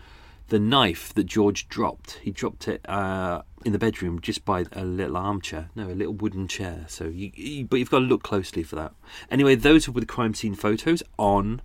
[0.49, 2.19] the knife that George dropped.
[2.23, 6.13] He dropped it uh, in the bedroom just by a little armchair, no, a little
[6.13, 6.85] wooden chair.
[6.89, 8.93] So, you, you, but you've got to look closely for that.
[9.31, 11.63] Anyway, those were the crime scene photos on.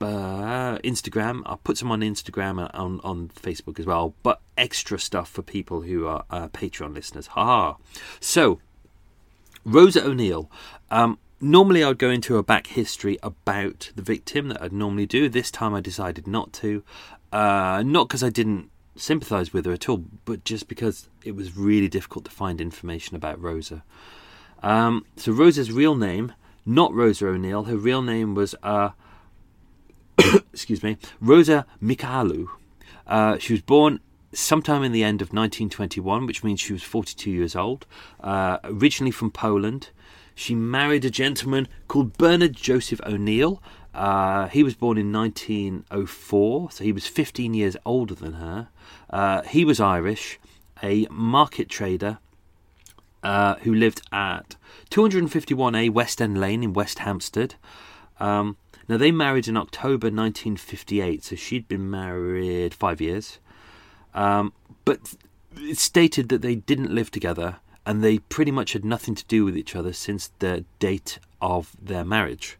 [0.00, 1.42] Uh, Instagram.
[1.44, 5.42] I'll put some on Instagram and on, on Facebook as well, but extra stuff for
[5.42, 7.26] people who are uh, Patreon listeners.
[7.28, 7.76] Ha ha.
[8.18, 8.60] So,
[9.64, 10.50] Rosa O'Neill.
[10.90, 15.28] Um, normally I'd go into a back history about the victim that I'd normally do.
[15.28, 16.82] This time I decided not to.
[17.32, 21.56] Uh, not because I didn't sympathise with her at all, but just because it was
[21.56, 23.82] really difficult to find information about Rosa.
[24.62, 26.32] Um, so Rosa's real name,
[26.66, 28.90] not Rosa O'Neill, her real name was, uh,
[30.52, 32.48] excuse me, Rosa Mikalu.
[33.06, 34.00] Uh, she was born
[34.32, 37.86] sometime in the end of 1921, which means she was 42 years old,
[38.20, 39.90] uh, originally from Poland.
[40.34, 43.62] She married a gentleman called Bernard Joseph O'Neill.
[43.92, 48.68] Uh, he was born in 1904, so he was 15 years older than her.
[49.10, 50.38] Uh, he was Irish,
[50.82, 52.18] a market trader
[53.22, 54.56] uh, who lived at
[54.90, 57.56] 251A West End Lane in West Hampstead.
[58.18, 58.56] Um,
[58.90, 63.38] now, they married in October 1958, so she'd been married five years.
[64.14, 64.52] Um,
[64.84, 65.14] but
[65.56, 69.44] it's stated that they didn't live together and they pretty much had nothing to do
[69.44, 72.58] with each other since the date of their marriage.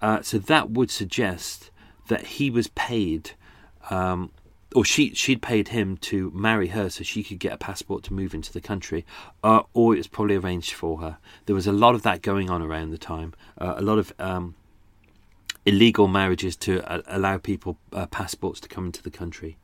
[0.00, 1.70] Uh, so that would suggest
[2.08, 3.30] that he was paid,
[3.88, 4.32] um,
[4.74, 8.12] or she she'd paid him to marry her so she could get a passport to
[8.12, 9.06] move into the country,
[9.44, 11.18] uh, or it was probably arranged for her.
[11.46, 13.32] There was a lot of that going on around the time.
[13.56, 14.56] Uh, a lot of um,
[15.64, 19.56] illegal marriages to uh, allow people uh, passports to come into the country.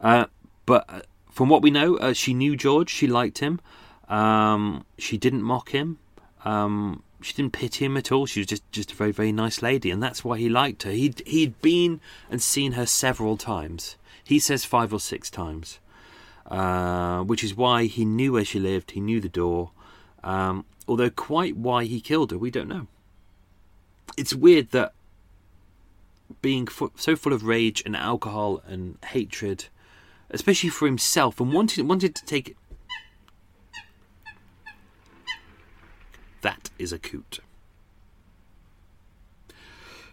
[0.00, 0.26] Uh,
[0.66, 2.90] but from what we know, she knew George.
[2.90, 3.60] She liked him.
[4.08, 5.98] Um, she didn't mock him.
[6.44, 8.26] Um, she didn't pity him at all.
[8.26, 10.90] She was just, just a very, very nice lady, and that's why he liked her.
[10.90, 13.96] He'd he'd been and seen her several times.
[14.24, 15.80] He says five or six times,
[16.46, 18.92] uh, which is why he knew where she lived.
[18.92, 19.72] He knew the door.
[20.24, 22.86] Um, although quite why he killed her, we don't know.
[24.16, 24.92] It's weird that
[26.42, 29.66] being so full of rage and alcohol and hatred,
[30.30, 32.56] especially for himself, and wanted wanted to take
[36.42, 37.40] That is a coot.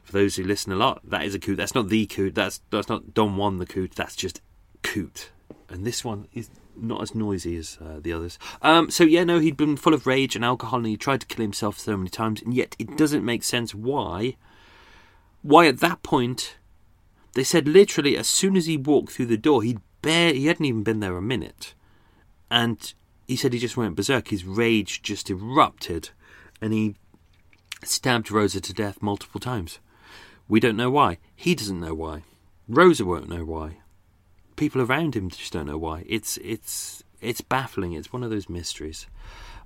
[0.03, 1.57] For those who listen a lot, that is a coot.
[1.57, 2.35] That's not the coot.
[2.35, 3.93] That's that's not Don Juan the coot.
[3.95, 4.41] That's just
[4.83, 5.31] coot.
[5.69, 8.39] And this one is not as noisy as uh, the others.
[8.61, 11.27] Um, so yeah, no, he'd been full of rage and alcohol, and he tried to
[11.27, 14.37] kill himself so many times, and yet it doesn't make sense why.
[15.41, 16.57] Why at that point,
[17.33, 20.65] they said literally as soon as he walked through the door, he'd bare he hadn't
[20.65, 21.73] even been there a minute,
[22.49, 22.93] and
[23.27, 24.29] he said he just went berserk.
[24.29, 26.09] His rage just erupted,
[26.61, 26.95] and he
[27.83, 29.79] stabbed Rosa to death multiple times.
[30.47, 31.17] We don't know why.
[31.35, 32.23] He doesn't know why.
[32.67, 33.77] Rosa won't know why.
[34.55, 36.03] People around him just don't know why.
[36.07, 37.93] It's it's it's baffling.
[37.93, 39.07] It's one of those mysteries.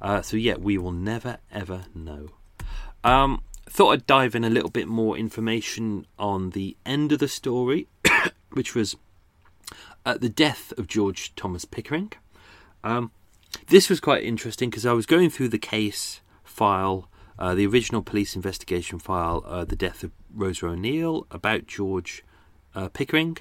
[0.02, 2.30] Uh, so yeah, we will never ever know.
[3.04, 7.28] Um, thought I'd dive in a little bit more information on the end of the
[7.28, 7.88] story,
[8.52, 8.96] which was
[10.06, 12.12] uh, the death of George Thomas Pickering.
[12.84, 13.12] Um,
[13.68, 18.02] this was quite interesting because I was going through the case file, uh, the original
[18.02, 22.24] police investigation file, uh, the death of Rosa O'Neill, about George
[22.76, 23.38] uh, Pickering,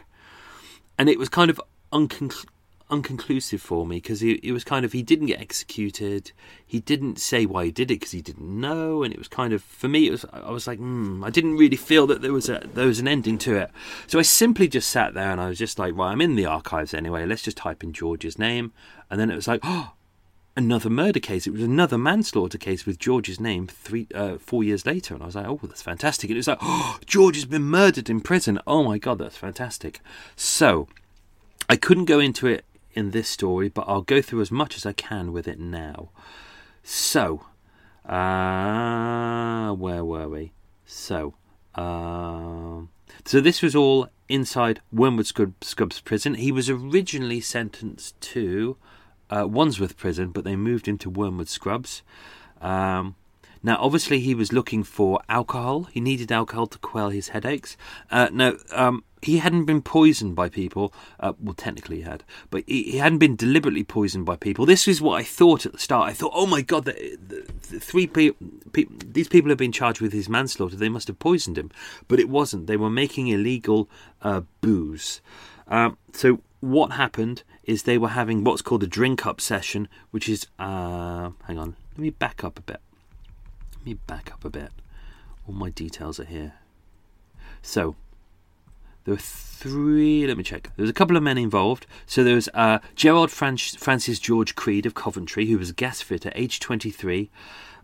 [0.99, 1.61] and it was kind of
[1.93, 2.47] unconclu-
[2.91, 6.33] unconclusive for me because it, it was kind of he didn't get executed.
[6.67, 9.53] He didn't say why he did it because he didn't know, and it was kind
[9.53, 10.07] of for me.
[10.09, 12.87] It was I was like, mm, I didn't really feel that there was a there
[12.87, 13.71] was an ending to it.
[14.07, 16.47] So I simply just sat there and I was just like, well, I'm in the
[16.47, 17.27] archives anyway.
[17.27, 18.73] Let's just type in George's name,
[19.11, 19.93] and then it was like, oh,
[20.57, 21.47] another murder case.
[21.47, 25.27] It was another manslaughter case with George's name three, uh, four years later, and I
[25.27, 28.21] was like, "Oh, that's fantastic!" And it was like, "Oh, George has been murdered in
[28.21, 30.01] prison." Oh my god, that's fantastic!
[30.37, 30.89] So,
[31.69, 32.65] I couldn't go into it
[32.95, 36.11] in this story, but I'll go through as much as I can with it now.
[36.83, 37.47] So,
[38.05, 40.53] uh, where were we?
[40.85, 41.35] So,
[41.75, 42.91] um,
[43.25, 46.35] so this was all inside Wormwood Scrubs prison.
[46.35, 48.77] He was originally sentenced to
[49.31, 52.03] uh, Wandsworth prison, but they moved him to Wormwood Scrubs.
[52.61, 53.15] Um,
[53.63, 55.85] now, obviously, he was looking for alcohol.
[55.85, 57.77] He needed alcohol to quell his headaches.
[58.11, 60.95] Uh, now, um, he hadn't been poisoned by people.
[61.19, 64.65] Uh, well, technically he had, but he, he, hadn't been deliberately poisoned by people.
[64.65, 66.09] This is what I thought at the start.
[66.09, 69.73] I thought, oh my god, the, the, the three people, pe- these people have been
[69.73, 70.77] charged with his manslaughter.
[70.77, 71.71] They must have poisoned him,
[72.09, 72.67] but it wasn't.
[72.67, 73.91] They were making illegal
[74.23, 75.21] uh, booze.
[75.69, 80.31] Um, so what happened is they were having what's called a drink up session, which
[80.31, 82.81] is uh, hang on, let me back up a bit.
[83.81, 84.73] Let me back up a bit.
[85.49, 86.53] All my details are here.
[87.63, 87.97] So
[89.05, 90.27] there were three.
[90.27, 90.71] Let me check.
[90.77, 91.87] There was a couple of men involved.
[92.05, 96.31] So there was uh, Gerald Francis George Creed of Coventry, who was a gas fitter,
[96.35, 97.31] aged 23.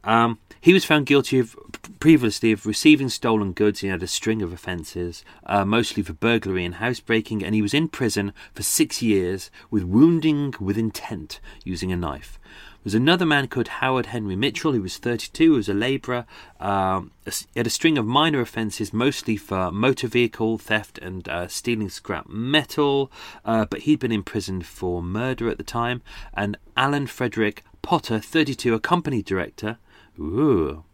[0.04, 1.56] Um, he was found guilty of
[1.98, 3.80] previously of receiving stolen goods.
[3.80, 7.72] He had a string of offences, uh, mostly for burglary and housebreaking, and he was
[7.72, 12.38] in prison for six years with wounding with intent using a knife
[12.86, 16.24] was another man called Howard Henry Mitchell, who was 32, who was a labourer.
[16.60, 17.10] Um,
[17.56, 22.28] had a string of minor offences, mostly for motor vehicle theft and uh, stealing scrap
[22.28, 23.10] metal,
[23.44, 26.00] uh, but he'd been imprisoned for murder at the time.
[26.32, 29.78] And Alan Frederick Potter, 32, a company director,
[30.16, 30.84] ooh,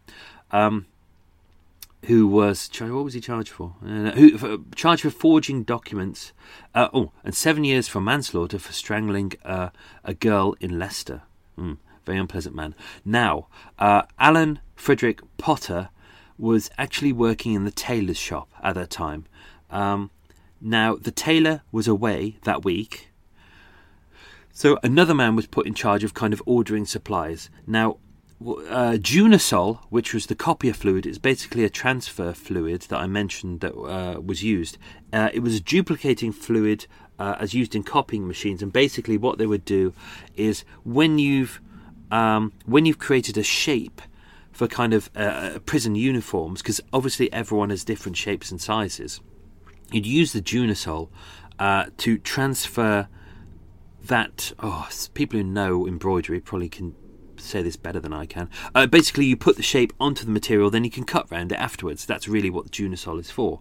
[0.49, 0.87] um,
[2.05, 3.75] who was what was he charged for?
[3.85, 6.33] Uh, who for, charged for forging documents?
[6.73, 9.69] Uh, oh, and seven years for manslaughter for strangling uh,
[10.03, 11.21] a girl in Leicester.
[11.57, 12.75] Mm, very unpleasant man.
[13.05, 13.47] Now,
[13.79, 15.89] uh, Alan Frederick Potter
[16.37, 19.25] was actually working in the tailor's shop at that time.
[19.69, 20.11] Um,
[20.59, 23.09] now, the tailor was away that week.
[24.51, 27.49] So another man was put in charge of kind of ordering supplies.
[27.65, 27.97] Now,
[28.41, 33.61] uh, Junasol, which was the copier fluid, is basically a transfer fluid that I mentioned
[33.61, 34.77] that uh, was used.
[35.11, 36.85] Uh, it was a duplicating fluid
[37.19, 38.61] uh, as used in copying machines.
[38.61, 39.93] And basically, what they would do
[40.35, 41.61] is when you've
[42.11, 44.01] um, when you've created a shape
[44.51, 49.19] for kind of uh, prison uniforms, because obviously everyone has different shapes and sizes,
[49.91, 51.09] you'd use the Junasol
[51.57, 53.07] uh, to transfer
[54.05, 54.53] that.
[54.59, 56.95] Oh, people who know embroidery probably can
[57.37, 58.49] say this better than I can.
[58.73, 61.55] Uh, basically, you put the shape onto the material, then you can cut round it
[61.55, 62.05] afterwards.
[62.05, 63.59] That's really what the Junasol is for.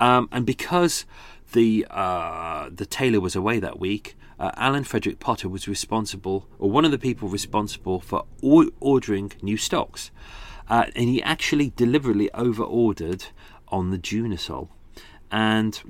[0.00, 1.04] Um, and because
[1.52, 4.16] the uh, the tailor was away that week.
[4.38, 9.32] Uh, Alan Frederick Potter was responsible, or one of the people responsible for or- ordering
[9.40, 10.10] new stocks,
[10.68, 13.26] uh, and he actually deliberately over-ordered
[13.68, 14.68] on the Junasol.
[15.30, 15.80] And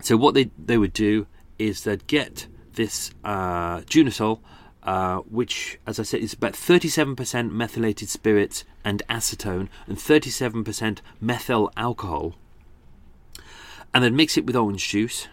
[0.00, 1.26] so what they they would do
[1.58, 4.40] is they'd get this uh, Junasol,
[4.82, 11.70] uh, which, as I said, is about 37% methylated spirits and acetone, and 37% methyl
[11.76, 12.34] alcohol
[13.92, 15.28] and then mix it with orange juice.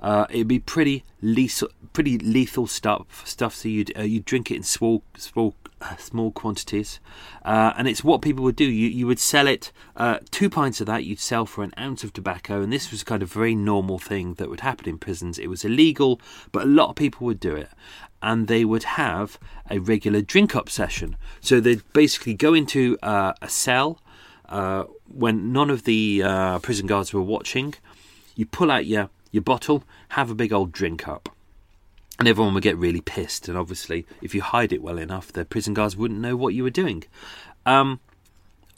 [0.00, 3.26] Uh, it'd be pretty lethal, pretty lethal stuff.
[3.26, 7.00] Stuff so you'd uh, you drink it in small small uh, small quantities,
[7.44, 8.64] uh, and it's what people would do.
[8.64, 11.04] You you would sell it uh, two pints of that.
[11.04, 13.98] You'd sell for an ounce of tobacco, and this was kind of a very normal
[13.98, 15.38] thing that would happen in prisons.
[15.38, 16.20] It was illegal,
[16.52, 17.70] but a lot of people would do it,
[18.22, 19.38] and they would have
[19.70, 21.16] a regular drink up session.
[21.40, 24.00] So they'd basically go into uh, a cell
[24.48, 27.74] uh, when none of the uh, prison guards were watching,
[28.34, 31.28] you pull out your, your bottle, have a big old drink up.
[32.18, 33.48] And everyone would get really pissed.
[33.48, 36.62] And obviously, if you hide it well enough, the prison guards wouldn't know what you
[36.62, 37.04] were doing.
[37.66, 37.98] Um,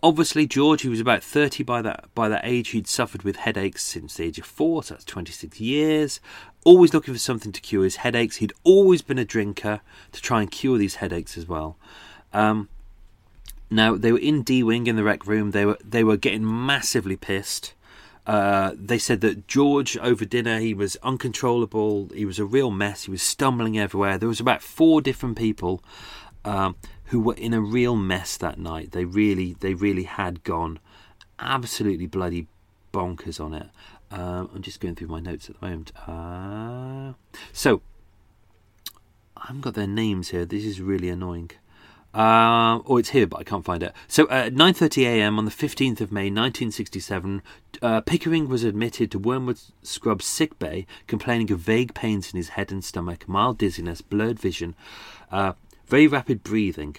[0.03, 2.71] obviously, George, he was about 30 by that, by that age.
[2.71, 6.21] He'd suffered with headaches since the age of four, so that's 26 years.
[6.65, 8.37] Always looking for something to cure his headaches.
[8.37, 11.77] He'd always been a drinker to try and cure these headaches as well.
[12.33, 12.71] Um,
[13.71, 15.51] now they were in D wing in the rec room.
[15.51, 17.75] They were they were getting massively pissed.
[18.27, 22.11] Uh, they said that George over dinner he was uncontrollable.
[22.13, 23.05] He was a real mess.
[23.05, 24.19] He was stumbling everywhere.
[24.19, 25.83] There was about four different people
[26.45, 28.93] um, who were in a real mess that night.
[28.93, 30.79] They really they really had gone
[31.39, 32.49] absolutely bloody
[32.93, 33.69] bonkers on it.
[34.11, 35.93] Um, I'm just going through my notes at the moment.
[36.07, 37.15] Uh,
[37.53, 37.83] so
[39.37, 40.45] I haven't got their names here.
[40.45, 41.51] This is really annoying.
[42.17, 43.93] Uh, oh, it's here, but I can't find it.
[44.09, 45.39] So, at 9:30 a.m.
[45.39, 47.43] on the 15th of May, 1967,
[47.83, 52.51] uh, Pickering was admitted to Wormwood Scrub's sick bay, complaining of vague pains in his
[52.51, 54.75] head and stomach, mild dizziness, blurred vision,
[55.31, 55.53] uh,
[55.89, 56.97] very rapid breathing.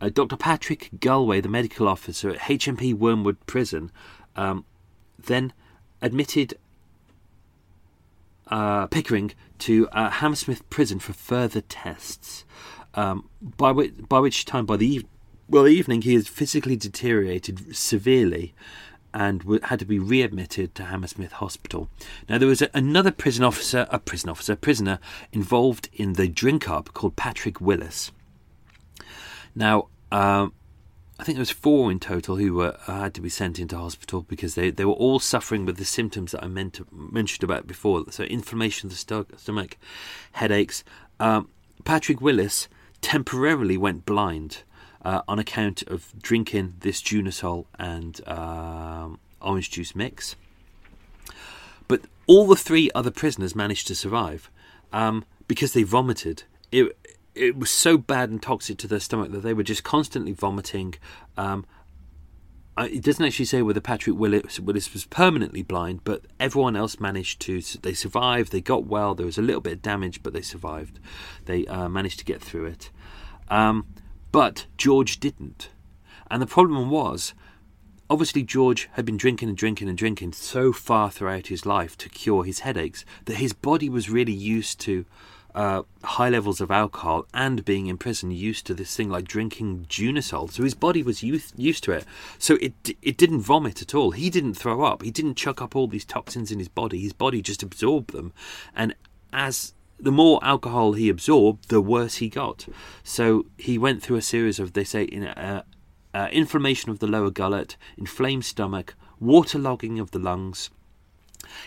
[0.00, 0.36] Uh, Dr.
[0.36, 3.92] Patrick Galway, the medical officer at HMP Wormwood Prison,
[4.34, 4.64] um,
[5.16, 5.52] then
[6.02, 6.58] admitted
[8.48, 12.44] uh, Pickering to uh, Hammersmith Prison for further tests.
[12.96, 15.04] Um, by which, by which time, by the
[15.48, 18.54] well evening, he had physically deteriorated severely
[19.12, 21.88] and w- had to be readmitted to Hammersmith Hospital.
[22.28, 24.98] Now there was a, another prison officer, a prison officer, prisoner
[25.32, 28.12] involved in the drink up called Patrick Willis.
[29.54, 29.88] Now.
[30.12, 30.52] Um,
[31.18, 33.76] I think there was four in total who were uh, had to be sent into
[33.76, 37.66] hospital because they, they were all suffering with the symptoms that I to, mentioned about
[37.66, 38.04] before.
[38.10, 39.78] So inflammation of the stomach,
[40.32, 40.84] headaches.
[41.18, 41.48] Um,
[41.84, 42.68] Patrick Willis
[43.06, 44.64] temporarily went blind
[45.04, 50.34] uh, on account of drinking this Junasol and um, orange juice mix.
[51.86, 54.50] But all the three other prisoners managed to survive
[54.92, 56.42] um, because they vomited.
[56.72, 56.98] It,
[57.36, 60.96] it was so bad and toxic to their stomach that they were just constantly vomiting.
[61.36, 61.64] Um,
[62.78, 67.40] it doesn't actually say whether Patrick Willis, Willis, was permanently blind, but everyone else managed
[67.42, 67.62] to.
[67.62, 68.50] They survived.
[68.50, 69.14] They got well.
[69.14, 70.98] There was a little bit of damage, but they survived.
[71.44, 72.90] They uh, managed to get through it.
[73.48, 73.86] Um,
[74.32, 75.70] but George didn't,
[76.30, 77.34] and the problem was,
[78.10, 82.08] obviously George had been drinking and drinking and drinking so far throughout his life to
[82.08, 85.04] cure his headaches that his body was really used to
[85.54, 89.86] uh, high levels of alcohol and being in prison used to this thing like drinking
[89.88, 90.52] Junasol.
[90.52, 92.04] So his body was used, used to it.
[92.38, 94.10] So it it didn't vomit at all.
[94.10, 95.02] He didn't throw up.
[95.02, 97.00] He didn't chuck up all these toxins in his body.
[97.00, 98.34] His body just absorbed them.
[98.74, 98.94] And
[99.32, 102.66] as the more alcohol he absorbed, the worse he got.
[103.02, 105.62] So he went through a series of, they say, in, uh,
[106.14, 110.70] uh, inflammation of the lower gullet, inflamed stomach, waterlogging of the lungs.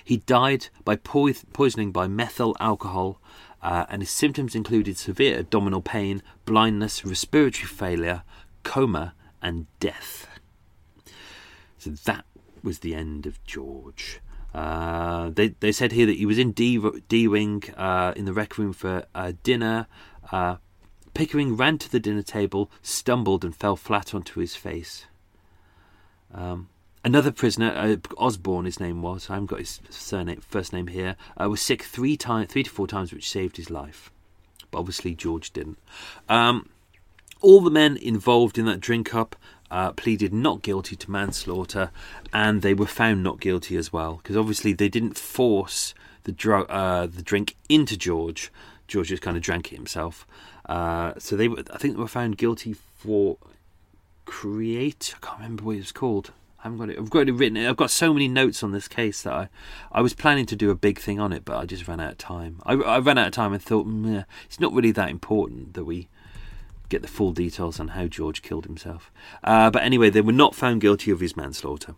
[0.03, 3.19] He died by poisoning by methyl alcohol,
[3.61, 8.23] uh, and his symptoms included severe abdominal pain, blindness, respiratory failure,
[8.63, 10.27] coma, and death.
[11.77, 12.25] So that
[12.63, 14.19] was the end of George.
[14.54, 18.34] Uh, they they said here that he was in D, D wing uh, in the
[18.34, 19.88] rec room for uh, dinner.
[21.14, 25.06] Pickering ran to the dinner table, stumbled, and fell flat onto his face.
[26.34, 26.70] Um,
[27.04, 29.30] Another prisoner, uh, Osborne, his name was.
[29.30, 31.16] I haven't got his surname, first name here.
[31.41, 34.12] Uh, was sick three times, three to four times, which saved his life.
[34.70, 35.80] But obviously George didn't.
[36.28, 36.70] Um,
[37.39, 39.38] all the men involved in that drink up
[39.72, 41.91] uh, pleaded not guilty to manslaughter,
[42.34, 45.93] and they were found not guilty as well because obviously they didn't force
[46.24, 48.51] the drug, uh, the drink into George.
[48.88, 50.26] George just kind of drank it himself.
[50.67, 53.38] Uh, so they, were, I think, they were found guilty for
[54.26, 55.15] create.
[55.15, 56.32] I can't remember what it was called.
[56.59, 56.99] I haven't got it.
[56.99, 57.57] I've got it written.
[57.57, 59.49] I've got so many notes on this case that I,
[59.91, 62.11] I was planning to do a big thing on it, but I just ran out
[62.11, 62.61] of time.
[62.65, 63.88] I, I ran out of time and thought,
[64.45, 66.09] it's not really that important that we
[66.90, 69.12] get the full details on how George killed himself.
[69.44, 71.96] Uh, but anyway, they were not found guilty of his manslaughter.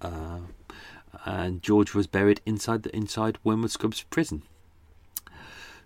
[0.00, 0.40] Uh,
[1.24, 4.42] and George was buried inside the inside Wormwood Scrubs prison.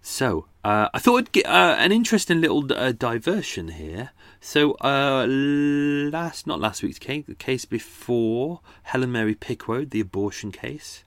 [0.03, 4.11] So uh, I thought I'd get uh, an interesting little uh, diversion here.
[4.41, 10.53] So uh, last, not last week's case, the case before Helen Mary Pickwood, the abortion
[10.53, 11.05] case.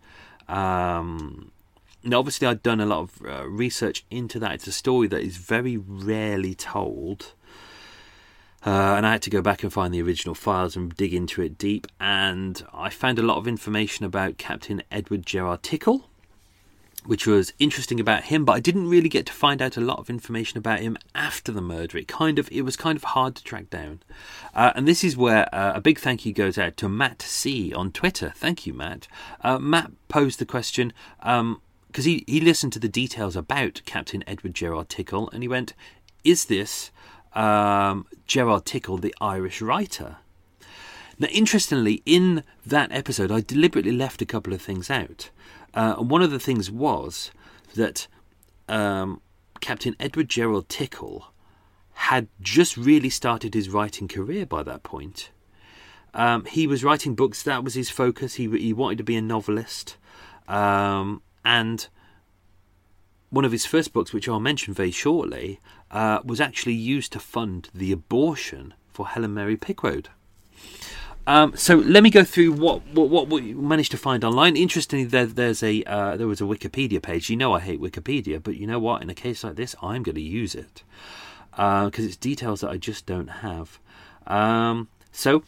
[0.48, 1.52] Um,
[2.04, 4.54] now, obviously, I'd done a lot of uh, research into that.
[4.54, 7.34] It's a story that is very rarely told.
[8.66, 11.42] Uh, and I had to go back and find the original files and dig into
[11.42, 11.88] it deep.
[12.00, 16.10] And I found a lot of information about Captain Edward Jerrard Tickell,
[17.06, 20.00] which was interesting about him, but I didn't really get to find out a lot
[20.00, 21.98] of information about him after the murder.
[21.98, 24.02] It kind of it was kind of hard to track down,
[24.56, 27.74] uh, and this is where uh, a big thank you goes out to Matt C
[27.74, 28.32] on Twitter.
[28.36, 29.10] Thank you, Matt.
[29.44, 30.94] Uh, Matt posed the question
[31.94, 35.74] because he he listened to the details about Captain Edward Jerrard Tickell, and he went,
[36.24, 36.92] "Is this
[37.34, 40.18] um, Jerrard Tickell, the Irish writer?"
[41.20, 45.30] Now, interestingly, in that episode, I deliberately left a couple of things out.
[45.76, 47.32] Uh, and one of the things was
[47.76, 48.08] that
[48.68, 49.22] um,
[49.62, 51.28] Captain Edward Jerrard Tickell
[51.94, 55.30] had just really started his writing career by that point.
[56.16, 58.36] Um, he was writing books, that was his focus.
[58.36, 59.98] He, he wanted to be a novelist.
[60.48, 61.88] Um, and
[63.30, 67.20] one of his first books, which I'll mention very shortly, uh, was actually used to
[67.20, 70.10] fund the abortion for Helen Mary Pickwood.
[71.26, 74.58] Um, so let me go through what, what what we managed to find online.
[74.58, 77.30] Interestingly, there, there's a uh, there was a Wikipedia page.
[77.30, 79.02] You know I hate Wikipedia, but you know what?
[79.02, 80.84] In a case like this, I'm going to use it
[81.52, 83.80] because uh, it's details that I just don't have.
[84.28, 85.44] Um, so,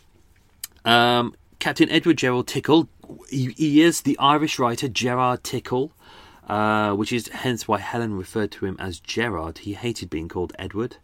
[0.85, 2.87] um, Captain Edward Gerald Tickell,
[3.29, 5.91] he, he, is the Irish writer Jerrard Tickell.
[6.47, 9.59] uh, which is hence why Helen referred to him as Jerrard.
[9.59, 10.97] He hated being called Edward.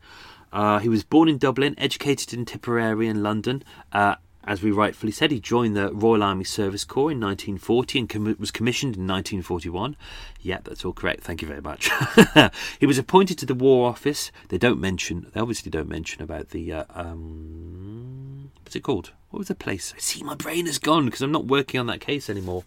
[0.54, 3.64] Uh, he was born in Dublin, educated in Tipperary and London.
[3.92, 8.10] Uh, as we rightfully said, he joined the Royal Army Service Corps in 1940 and
[8.10, 9.96] com- was commissioned in 1941.
[10.42, 11.24] Yeah, that's all correct.
[11.24, 11.92] Thank you very much.
[12.80, 14.32] he was appointed to the War Office.
[14.50, 19.12] They don't mention, they obviously don't mention about the, uh, um, what's it called?
[19.30, 19.94] What was the place?
[19.96, 22.64] I see my brain has gone because I'm not working on that case anymore.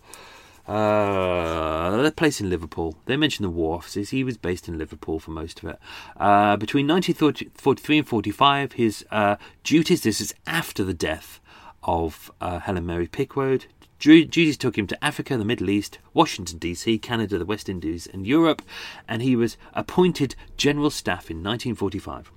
[0.67, 2.97] Uh, the place in Liverpool.
[3.05, 4.11] They mentioned the war offices.
[4.11, 5.79] He was based in Liverpool for most of it.
[6.17, 11.41] Uh, between 1943 and 45, his uh, duties, this is after the death
[11.85, 13.67] of uh, Helen Mary Pickwoad.
[13.99, 18.27] Duties took him to Africa, the Middle East, Washington, D.C., Canada, the West Indies, and
[18.27, 18.61] Europe,
[19.09, 22.31] and he was appointed General Staff in 1945.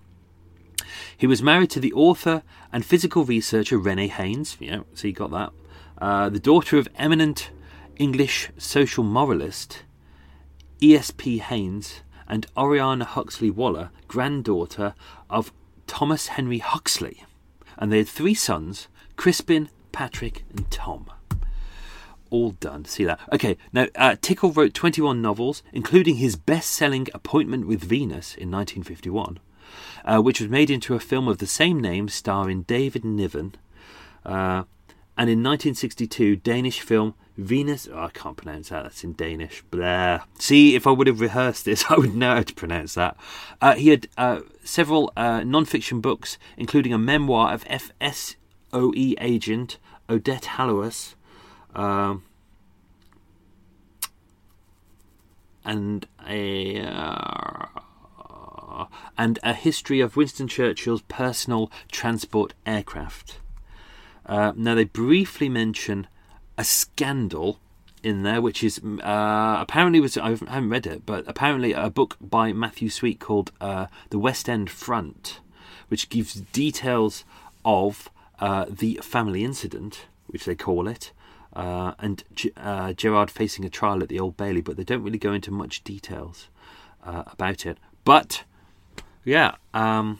[1.17, 4.55] He was married to the author and physical researcher Renee Haynes.
[4.59, 5.51] Yeah, so you got that.
[5.97, 7.49] Uh, the daughter of eminent
[7.97, 9.83] English social moralist
[10.81, 11.39] E.S.P.
[11.39, 14.93] Haynes and Oriana Huxley Waller, granddaughter
[15.29, 15.51] of
[15.87, 17.23] Thomas Henry Huxley.
[17.77, 18.87] And they had three sons
[19.17, 21.07] Crispin, Patrick, and Tom.
[22.29, 22.85] All done.
[22.85, 23.19] See that?
[23.33, 28.51] Okay, now uh, Tickell wrote 21 novels, including his best selling Appointment with Venus in
[28.51, 29.39] 1951,
[30.05, 33.55] uh, which was made into a film of the same name starring David Niven.
[34.25, 34.63] Uh,
[35.19, 37.87] and in 1962, Danish film Venus.
[37.91, 38.83] Oh, I can't pronounce that.
[38.83, 39.63] That's in Danish.
[39.71, 40.21] Blah.
[40.37, 43.15] See, if I would have rehearsed this, I would know how to pronounce that.
[43.61, 48.35] Uh, he had uh, several uh, non fiction books, including a memoir of FS
[48.73, 49.77] OE agent
[50.09, 51.15] Odette Hallowes,
[51.75, 52.23] um,
[55.65, 57.65] and a uh,
[59.17, 63.39] and a history of Winston Churchill's personal transport aircraft.
[64.25, 66.07] Uh, now they briefly mention
[66.57, 67.59] a scandal
[68.03, 72.15] in there, which is uh, apparently was I haven't read it, but apparently a book
[72.21, 75.39] by Matthew Sweet called uh, "The West End Front,"
[75.89, 77.25] which gives details
[77.65, 78.09] of
[78.39, 81.11] uh, the family incident, which they call it,
[81.53, 85.03] uh, and G- uh, Jerrard facing a trial at the Old Bailey, but they don't
[85.03, 86.49] really go into much details
[87.03, 87.77] uh, about it.
[88.03, 88.43] But
[89.25, 90.19] yeah, um,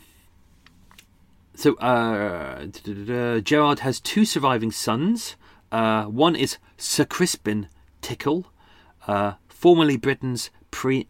[1.54, 5.36] so uh, Jerrard has two surviving sons.
[5.70, 7.68] one is Sir Crispin
[8.00, 8.46] Tickell,
[9.48, 11.08] formerly Britain's pre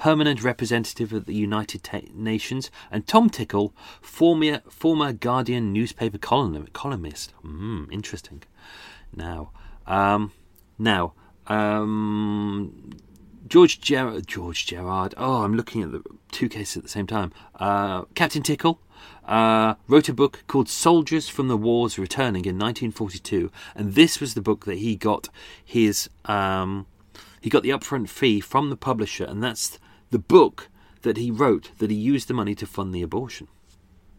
[0.00, 7.34] permanent representative of the United Nations, and Tom Tickell, former, former Guardian newspaper columnist.
[7.44, 8.42] Mm, interesting.
[9.14, 9.50] Now,
[9.86, 10.32] um,
[10.78, 11.12] now,
[11.48, 12.90] um,
[13.46, 15.14] George Ger- George Gerard.
[15.18, 17.30] Oh, I'm looking at the two cases at the same time.
[17.56, 18.80] Uh, Captain Tickell
[19.26, 24.32] uh, wrote a book called Soldiers from the Wars Returning in 1942, and this was
[24.32, 25.28] the book that he got
[25.62, 26.86] his um,
[27.42, 29.78] he got the upfront fee from the publisher, and that's
[30.10, 30.68] the book
[31.02, 33.48] that he wrote that he used the money to fund the abortion.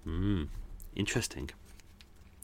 [0.07, 0.47] Mm,
[0.95, 1.51] interesting.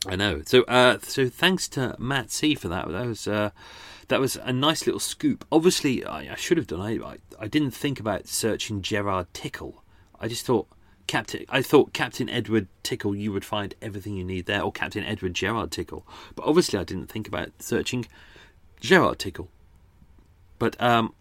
[0.05, 0.41] I know.
[0.45, 2.87] So, uh, so thanks to Matt C for that.
[2.87, 3.49] That was uh,
[4.09, 5.45] that was a nice little scoop.
[5.51, 6.81] Obviously, I, I should have done.
[6.81, 9.83] I, I, I didn't think about searching Jerrard Tickell.
[10.19, 10.67] I just thought
[11.07, 11.45] Captain.
[11.49, 13.15] I thought Captain Edward Tickell.
[13.15, 16.05] You would find everything you need there, or Captain Edward Jerrard Tickell.
[16.35, 18.05] But obviously, I didn't think about searching
[18.79, 19.49] Jerrard Tickell.
[20.59, 21.13] But um,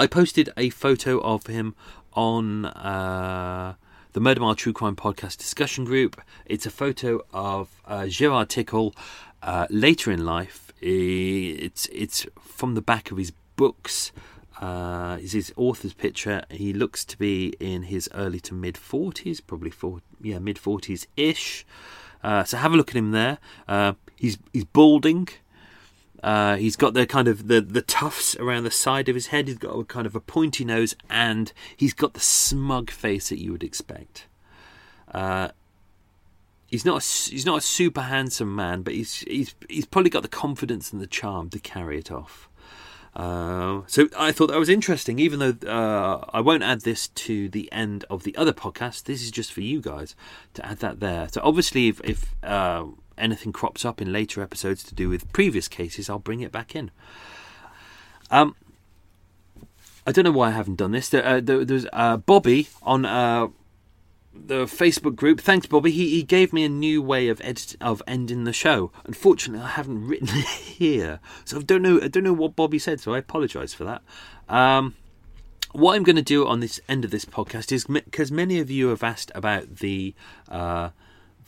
[0.00, 1.74] I posted a photo of him
[2.12, 3.74] on uh,
[4.12, 6.20] the Murder Mile True Crime Podcast discussion group.
[6.46, 8.94] It's a photo of uh, Jerrard Tickell
[9.42, 10.72] uh, later in life.
[10.80, 14.12] It's it's from the back of his books.
[14.60, 16.44] Uh, is his author's picture.
[16.48, 21.08] He looks to be in his early to mid forties, probably four, yeah, mid forties
[21.16, 21.66] ish.
[22.22, 23.38] Uh, so have a look at him there.
[23.66, 25.28] Uh, he's he's balding.
[26.22, 29.48] Uh, he's got the kind of the, the tufts around the side of his head.
[29.48, 33.40] He's got a kind of a pointy nose, and he's got the smug face that
[33.40, 34.26] you would expect.
[35.12, 35.48] Uh,
[36.66, 40.22] he's not a, he's not a super handsome man, but he's he's he's probably got
[40.22, 42.48] the confidence and the charm to carry it off.
[43.16, 47.48] Uh, so I thought that was interesting, even though uh, I won't add this to
[47.48, 49.04] the end of the other podcast.
[49.04, 50.14] This is just for you guys
[50.54, 51.28] to add that there.
[51.30, 52.84] So obviously, if, if uh,
[53.18, 56.74] anything crops up in later episodes to do with previous cases, I'll bring it back
[56.74, 56.90] in.
[58.30, 58.56] Um,
[60.06, 61.08] I don't know why I haven't done this.
[61.08, 63.48] There, uh, there, there's uh, Bobby on uh,
[64.34, 65.40] the Facebook group.
[65.40, 65.90] Thanks, Bobby.
[65.90, 68.90] He, he gave me a new way of edit, of ending the show.
[69.04, 72.00] Unfortunately, I haven't written it here, so I don't know.
[72.02, 74.02] I don't know what Bobby said, so I apologise for that.
[74.48, 74.94] Um,
[75.72, 78.70] what I'm going to do on this end of this podcast is because many of
[78.70, 80.14] you have asked about the
[80.50, 80.90] uh,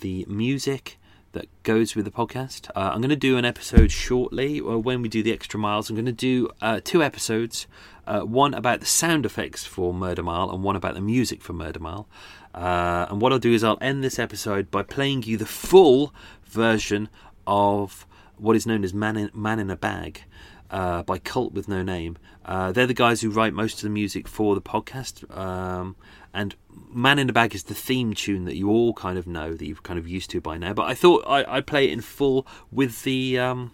[0.01, 0.99] the music
[1.33, 2.71] that goes with the podcast.
[2.71, 5.89] Uh, I'm going to do an episode shortly, or when we do the extra miles.
[5.89, 7.67] I'm going to do uh, two episodes.
[8.07, 11.53] Uh, one about the sound effects for Murder Mile, and one about the music for
[11.53, 12.09] Murder Mile.
[12.55, 16.13] Uh, and what I'll do is I'll end this episode by playing you the full
[16.45, 17.09] version
[17.47, 18.07] of
[18.37, 20.25] what is known as Man in, Man in a Bag
[20.71, 22.17] uh, by Cult with No Name.
[22.45, 25.31] Uh, they're the guys who write most of the music for the podcast.
[25.37, 25.95] Um,
[26.33, 26.55] and
[26.93, 29.67] Man in a Bag is the theme tune that you all kind of know, that
[29.67, 30.73] you've kind of used to by now.
[30.73, 33.39] But I thought I, would play it in full with the.
[33.39, 33.73] Um,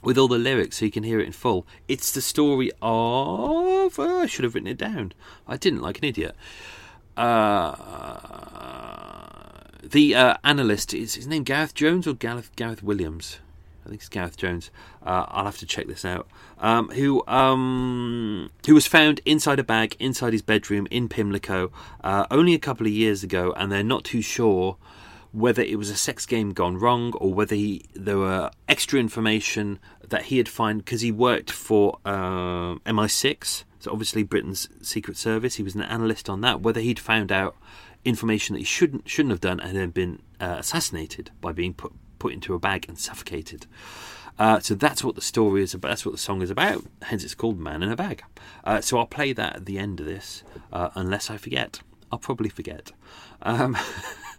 [0.00, 1.66] with all the lyrics so you can hear it in full.
[1.88, 3.98] It's the story of.
[3.98, 5.12] Uh, I should have written it down.
[5.46, 6.36] I didn't, like an idiot.
[7.16, 7.74] Uh,
[9.82, 13.38] the uh, analyst is his name Gareth Jones or Gareth Gareth Williams?
[13.88, 14.70] I think it's Gareth Jones.
[15.02, 16.28] Uh, I'll have to check this out.
[16.58, 21.72] Um, who um, who was found inside a bag inside his bedroom in Pimlico
[22.04, 24.76] uh, only a couple of years ago, and they're not too sure
[25.32, 29.78] whether it was a sex game gone wrong or whether he, there were extra information
[30.06, 35.56] that he had found because he worked for uh, MI6, so obviously Britain's Secret Service.
[35.56, 36.60] He was an analyst on that.
[36.60, 37.56] Whether he'd found out
[38.04, 41.92] information that he shouldn't shouldn't have done and then been uh, assassinated by being put
[42.18, 43.66] put into a bag and suffocated.
[44.38, 45.88] Uh, so that's what the story is about.
[45.88, 46.84] That's what the song is about.
[47.02, 48.22] Hence, it's called "Man in a Bag."
[48.62, 51.80] Uh, so I'll play that at the end of this, uh, unless I forget.
[52.12, 52.92] I'll probably forget.
[53.42, 53.76] Um,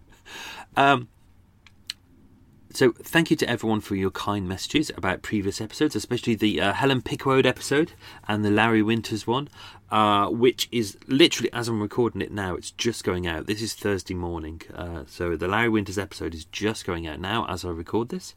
[0.78, 1.10] um,
[2.72, 6.74] so thank you to everyone for your kind messages about previous episodes, especially the uh,
[6.74, 7.94] Helen Pickwoad episode
[8.28, 9.50] and the Larry Winters one,
[9.90, 12.56] uh, which is literally as I'm recording it now.
[12.56, 13.48] It's just going out.
[13.48, 17.46] This is Thursday morning, uh, so the Larry Winters episode is just going out now
[17.48, 18.36] as I record this.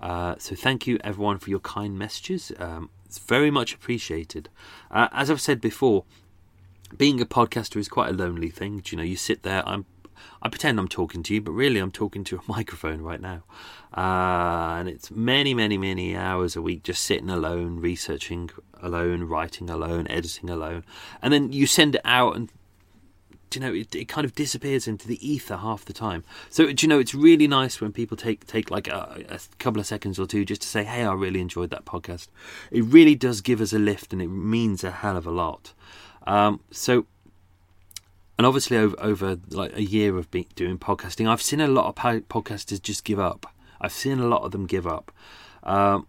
[0.00, 2.52] Uh, so thank you everyone for your kind messages.
[2.58, 4.48] Um, it's very much appreciated.
[4.90, 6.04] Uh, as I've said before,
[6.96, 8.78] being a podcaster is quite a lonely thing.
[8.78, 9.66] Do You know, you sit there.
[9.68, 9.86] I'm
[10.42, 13.42] I pretend I'm talking to you, but really I'm talking to a microphone right now.
[13.96, 18.50] Uh, and it's many, many, many hours a week just sitting alone, researching
[18.82, 20.84] alone, writing alone, editing alone.
[21.22, 22.50] And then you send it out and
[23.54, 26.88] you know it, it, kind of disappears into the ether half the time so you
[26.88, 30.26] know it's really nice when people take take like a, a, couple of seconds or
[30.26, 32.28] two just to say hey i really enjoyed that podcast
[32.70, 35.72] it really does give us a lift and it means a hell of a lot
[36.26, 37.06] um, so
[38.38, 41.86] and obviously over, over like a year of being, doing podcasting, I've seen a lot
[41.86, 41.94] of
[42.28, 43.46] podcasters just give up.
[43.80, 45.12] I've seen a lot of them give up,
[45.62, 46.06] um,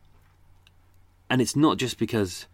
[1.29, 2.47] and it's not just because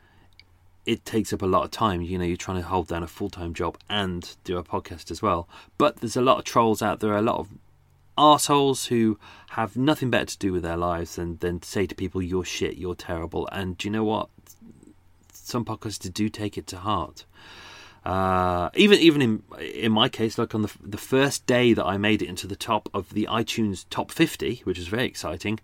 [0.85, 2.01] it takes up a lot of time.
[2.01, 5.11] You know, you're trying to hold down a full time job and do a podcast
[5.11, 5.47] as well.
[5.77, 7.49] But there's a lot of trolls out there, a lot of
[8.17, 9.17] assholes who
[9.51, 12.77] have nothing better to do with their lives than than say to people, "You're shit,
[12.77, 14.29] you're terrible." And do you know what?
[15.31, 17.25] Some podcasters do take it to heart.
[18.05, 21.97] Uh, even even in in my case, like on the the first day that I
[21.97, 25.59] made it into the top of the iTunes top 50, which was very exciting.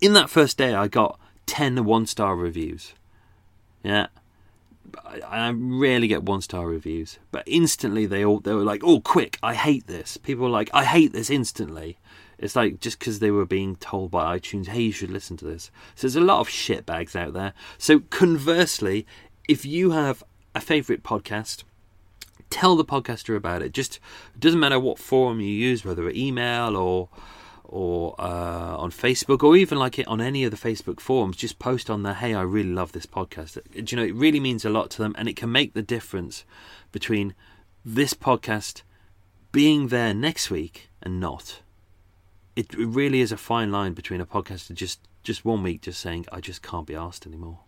[0.00, 2.92] In that first day, I got 10 one star reviews.
[3.82, 4.08] Yeah,
[5.04, 9.00] I, I rarely get one star reviews, but instantly they all they were like, "Oh,
[9.00, 9.38] quick!
[9.42, 11.98] I hate this." People were like, "I hate this!" instantly.
[12.38, 15.44] It's like just because they were being told by iTunes, "Hey, you should listen to
[15.44, 17.54] this." So there's a lot of shit bags out there.
[17.78, 19.06] So conversely,
[19.48, 20.22] if you have
[20.54, 21.64] a favorite podcast,
[22.50, 23.72] tell the podcaster about it.
[23.72, 23.98] Just
[24.34, 27.08] it doesn't matter what forum you use, whether email or
[27.64, 31.36] or uh, on Facebook or even like it on any of the Facebook forums.
[31.36, 34.40] Just post on there, "Hey, I really love this podcast." Do you know it really
[34.40, 36.44] means a lot to them, and it can make the difference
[36.92, 37.34] between
[37.84, 38.82] this podcast
[39.50, 41.60] being there next week and not.
[42.54, 46.26] It really is a fine line between a podcaster just just one week just saying,
[46.30, 47.60] "I just can't be asked anymore."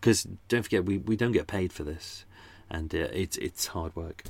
[0.00, 2.24] Because don't forget we, we don't get paid for this,
[2.70, 4.24] and uh, it's it's hard work.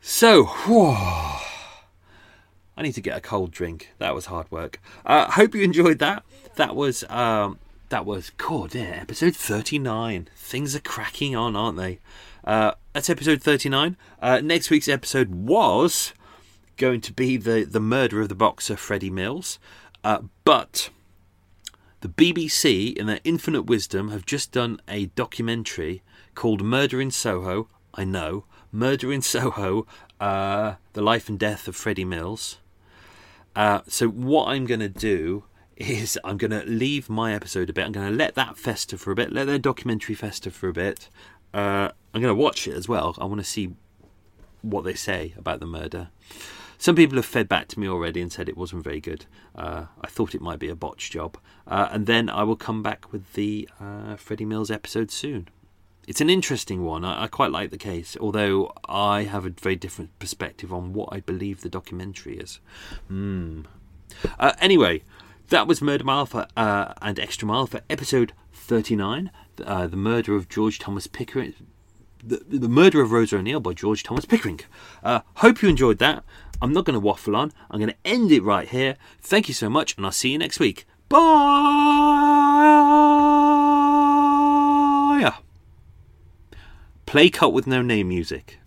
[0.00, 0.46] So,
[2.76, 3.90] I need to get a cold drink.
[3.98, 4.80] That was hard work.
[5.06, 6.24] Uh, hope you enjoyed that.
[6.56, 7.58] That was um,
[7.88, 8.68] that was cool.
[8.74, 10.28] Episode thirty nine.
[10.34, 12.00] Things are cracking on, aren't they?
[12.44, 13.96] Uh, that's episode thirty nine.
[14.20, 16.12] Uh, next week's episode was
[16.76, 19.58] going to be the the murder of the boxer Freddie Mills,
[20.02, 20.90] uh, but
[22.02, 26.02] the BBC, in their infinite wisdom, have just done a documentary
[26.34, 27.68] called Murder in Soho.
[27.94, 28.44] I know.
[28.72, 29.86] Murder in Soho,
[30.18, 32.58] uh, The Life and Death of Freddie Mills.
[33.54, 35.44] Uh, so, what I'm going to do
[35.76, 37.84] is I'm going to leave my episode a bit.
[37.84, 40.72] I'm going to let that fester for a bit, let their documentary fester for a
[40.72, 41.08] bit.
[41.54, 43.14] Uh, I'm going to watch it as well.
[43.18, 43.76] I want to see
[44.62, 46.08] what they say about the murder.
[46.82, 49.26] Some people have fed back to me already and said it wasn't very good.
[49.54, 51.38] Uh, I thought it might be a botch job.
[51.64, 55.46] Uh, and then I will come back with the uh, Freddie Mills episode soon.
[56.08, 57.04] It's an interesting one.
[57.04, 61.10] I, I, quite like the case, although I have a very different perspective on what
[61.12, 62.58] I believe the documentary is.
[63.08, 63.66] Mm.
[64.58, 65.04] anyway,
[65.50, 69.30] that was Murder Mile for, uh, and Extra Mile for episode 39
[69.64, 71.54] uh, The Murder of George Thomas Pickering.
[72.24, 74.60] The, the Murder of Rosa O'Neill by George Thomas Pickering.
[75.04, 76.24] Uh, hope you enjoyed that.
[76.62, 77.52] I'm not going to waffle on.
[77.70, 78.96] I'm going to end it right here.
[79.20, 80.86] Thank you so much, and I'll see you next week.
[81.08, 81.42] Bye!
[87.04, 88.61] Play Cult with No Name music.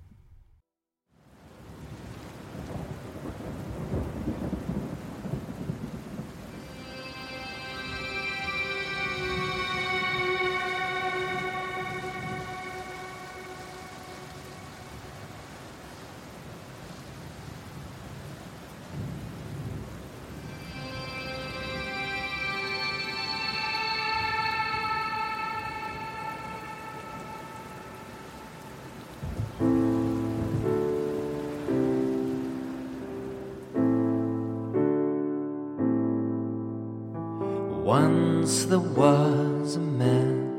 [38.45, 40.53] Once there was a man,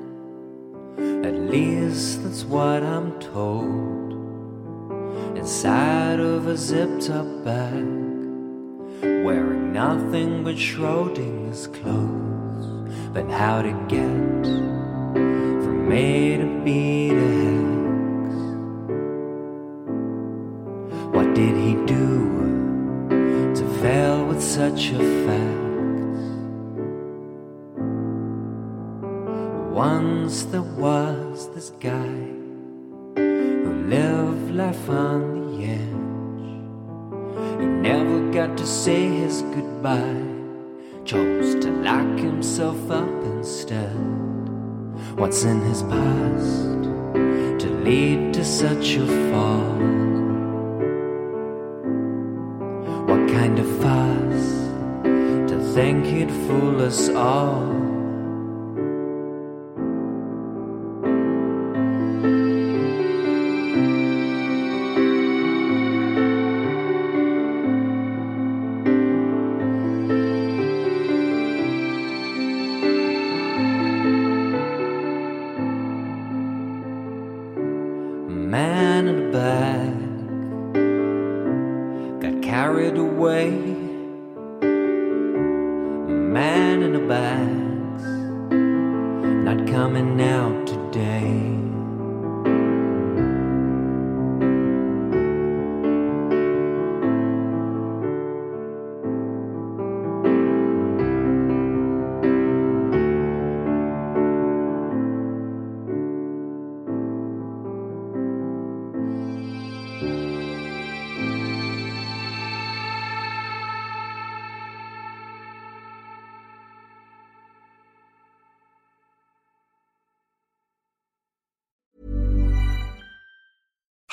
[1.24, 4.12] at least that's what I'm told,
[5.36, 7.86] inside of a zipped up bag,
[9.24, 12.66] wearing nothing but Schrodinger's clothes.
[13.14, 14.65] But how to get